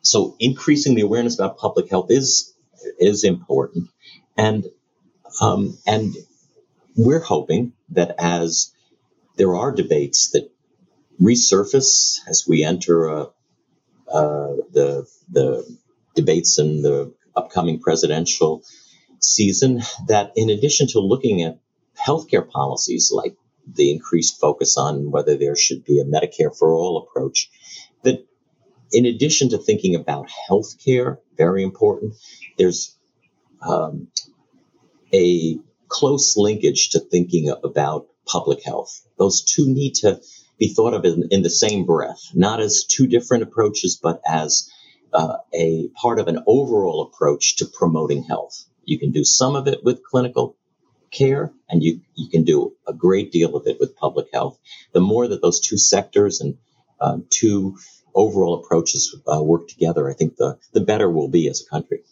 so 0.00 0.36
increasing 0.38 0.94
the 0.94 1.02
awareness 1.02 1.34
about 1.34 1.58
public 1.58 1.90
health 1.90 2.10
is 2.10 2.54
is 2.98 3.24
important, 3.24 3.90
and 4.36 4.64
um, 5.40 5.76
and 5.86 6.14
we're 6.96 7.20
hoping 7.20 7.72
that 7.90 8.14
as 8.18 8.72
there 9.36 9.54
are 9.54 9.72
debates 9.72 10.30
that 10.30 10.50
resurface 11.20 12.18
as 12.26 12.44
we 12.48 12.64
enter 12.64 13.10
uh, 13.10 13.26
uh 14.12 14.56
the 14.72 15.06
the 15.30 15.78
debates 16.16 16.58
in 16.58 16.82
the 16.82 17.14
upcoming 17.36 17.80
presidential 17.80 18.64
season 19.20 19.82
that 20.08 20.32
in 20.36 20.50
addition 20.50 20.86
to 20.88 21.00
looking 21.00 21.42
at 21.42 21.58
healthcare 21.98 22.48
policies 22.48 23.12
like 23.14 23.36
the 23.66 23.90
increased 23.90 24.40
focus 24.40 24.76
on 24.76 25.10
whether 25.10 25.36
there 25.36 25.56
should 25.56 25.84
be 25.84 26.00
a 26.00 26.04
Medicare 26.04 26.56
for 26.56 26.74
all 26.74 26.98
approach, 26.98 27.50
that 28.02 28.24
in 28.92 29.06
addition 29.06 29.50
to 29.50 29.58
thinking 29.58 29.94
about 29.94 30.28
healthcare, 30.48 31.18
very 31.36 31.62
important, 31.62 32.14
there's 32.56 32.96
um, 33.66 34.08
a 35.12 35.58
close 35.88 36.36
linkage 36.36 36.90
to 36.90 37.00
thinking 37.00 37.48
about 37.64 38.06
public 38.26 38.62
health. 38.64 39.02
Those 39.18 39.42
two 39.42 39.66
need 39.66 39.96
to 39.96 40.20
be 40.58 40.68
thought 40.68 40.94
of 40.94 41.04
in, 41.04 41.28
in 41.30 41.42
the 41.42 41.50
same 41.50 41.84
breath, 41.84 42.30
not 42.34 42.60
as 42.60 42.84
two 42.84 43.06
different 43.06 43.42
approaches, 43.42 43.98
but 44.00 44.20
as 44.26 44.70
uh, 45.12 45.38
a 45.54 45.88
part 46.00 46.18
of 46.18 46.28
an 46.28 46.42
overall 46.46 47.02
approach 47.02 47.56
to 47.56 47.66
promoting 47.66 48.24
health. 48.24 48.64
You 48.84 48.98
can 48.98 49.10
do 49.10 49.24
some 49.24 49.56
of 49.56 49.66
it 49.66 49.82
with 49.82 50.02
clinical 50.04 50.56
care, 51.10 51.52
and 51.68 51.82
you, 51.82 52.00
you 52.14 52.28
can 52.28 52.44
do 52.44 52.74
a 52.86 52.92
great 52.92 53.32
deal 53.32 53.56
of 53.56 53.66
it 53.66 53.78
with 53.80 53.96
public 53.96 54.26
health. 54.32 54.58
The 54.92 55.00
more 55.00 55.26
that 55.28 55.42
those 55.42 55.60
two 55.60 55.78
sectors 55.78 56.40
and 56.40 56.58
um, 57.00 57.26
two 57.30 57.78
overall 58.14 58.62
approaches 58.62 59.14
uh, 59.26 59.42
work 59.42 59.68
together, 59.68 60.08
I 60.08 60.14
think 60.14 60.36
the, 60.36 60.58
the 60.72 60.80
better 60.80 61.10
we'll 61.10 61.28
be 61.28 61.48
as 61.48 61.62
a 61.66 61.70
country. 61.70 62.02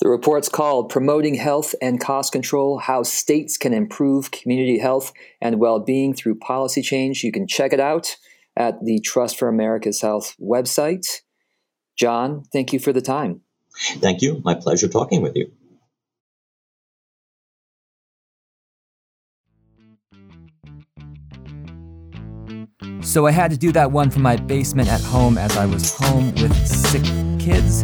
The 0.00 0.08
report's 0.08 0.48
called 0.48 0.88
Promoting 0.88 1.36
Health 1.36 1.76
and 1.80 2.00
Cost 2.00 2.32
Control 2.32 2.78
How 2.78 3.04
States 3.04 3.56
Can 3.56 3.72
Improve 3.72 4.32
Community 4.32 4.78
Health 4.78 5.12
and 5.40 5.60
Well 5.60 5.78
Being 5.78 6.12
Through 6.12 6.40
Policy 6.40 6.82
Change. 6.82 7.22
You 7.22 7.30
can 7.30 7.46
check 7.46 7.72
it 7.72 7.78
out 7.78 8.16
at 8.56 8.84
the 8.84 8.98
Trust 8.98 9.38
for 9.38 9.46
America's 9.46 10.00
Health 10.00 10.34
website. 10.40 11.06
John, 11.96 12.44
thank 12.52 12.72
you 12.72 12.78
for 12.78 12.92
the 12.92 13.00
time. 13.00 13.42
Thank 13.74 14.22
you. 14.22 14.40
My 14.44 14.54
pleasure 14.54 14.88
talking 14.88 15.22
with 15.22 15.36
you. 15.36 15.50
So 23.02 23.26
I 23.26 23.30
had 23.30 23.50
to 23.50 23.56
do 23.56 23.72
that 23.72 23.90
one 23.90 24.10
from 24.10 24.22
my 24.22 24.36
basement 24.36 24.88
at 24.88 25.00
home 25.00 25.36
as 25.36 25.56
I 25.56 25.66
was 25.66 25.94
home 25.94 26.32
with 26.36 26.66
sick 26.66 27.02
kids. 27.38 27.82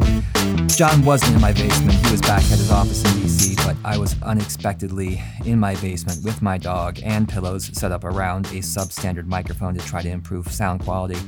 John 0.76 1.04
wasn't 1.04 1.34
in 1.34 1.40
my 1.40 1.52
basement. 1.52 1.92
He 2.06 2.12
was 2.12 2.20
back 2.20 2.42
at 2.44 2.58
his 2.58 2.70
office 2.70 3.02
in 3.04 3.20
DC, 3.20 3.56
but 3.66 3.76
I 3.84 3.98
was 3.98 4.14
unexpectedly 4.22 5.20
in 5.44 5.58
my 5.58 5.74
basement 5.76 6.24
with 6.24 6.40
my 6.40 6.56
dog 6.56 7.00
and 7.02 7.28
pillows 7.28 7.70
set 7.76 7.90
up 7.90 8.04
around 8.04 8.46
a 8.46 8.60
substandard 8.60 9.26
microphone 9.26 9.74
to 9.74 9.84
try 9.84 10.02
to 10.02 10.08
improve 10.08 10.48
sound 10.48 10.80
quality. 10.82 11.18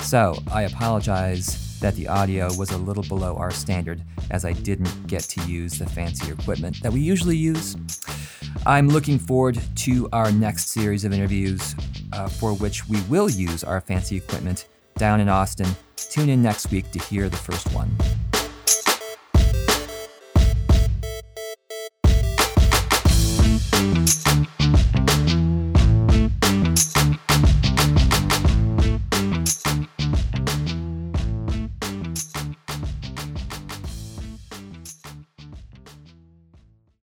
So 0.00 0.36
I 0.52 0.62
apologize 0.62 1.78
that 1.80 1.96
the 1.96 2.08
audio 2.08 2.54
was 2.54 2.70
a 2.70 2.76
little 2.76 3.02
below 3.02 3.36
our 3.36 3.50
standard 3.50 4.02
as 4.30 4.44
I 4.44 4.52
didn't 4.52 5.06
get 5.06 5.22
to 5.22 5.42
use 5.48 5.78
the 5.78 5.86
fancy 5.86 6.30
equipment 6.30 6.82
that 6.82 6.92
we 6.92 7.00
usually 7.00 7.36
use. 7.36 7.76
I'm 8.66 8.88
looking 8.88 9.18
forward 9.18 9.58
to 9.76 10.08
our 10.12 10.30
next 10.30 10.68
series 10.68 11.04
of 11.04 11.12
interviews 11.12 11.74
uh, 12.12 12.28
for 12.28 12.54
which 12.54 12.88
we 12.88 13.00
will 13.02 13.30
use 13.30 13.64
our 13.64 13.80
fancy 13.80 14.16
equipment 14.16 14.68
down 14.96 15.20
in 15.20 15.28
Austin. 15.28 15.68
Tune 15.96 16.28
in 16.28 16.42
next 16.42 16.70
week 16.70 16.90
to 16.92 16.98
hear 16.98 17.28
the 17.28 17.36
first 17.36 17.72
one. 17.72 17.90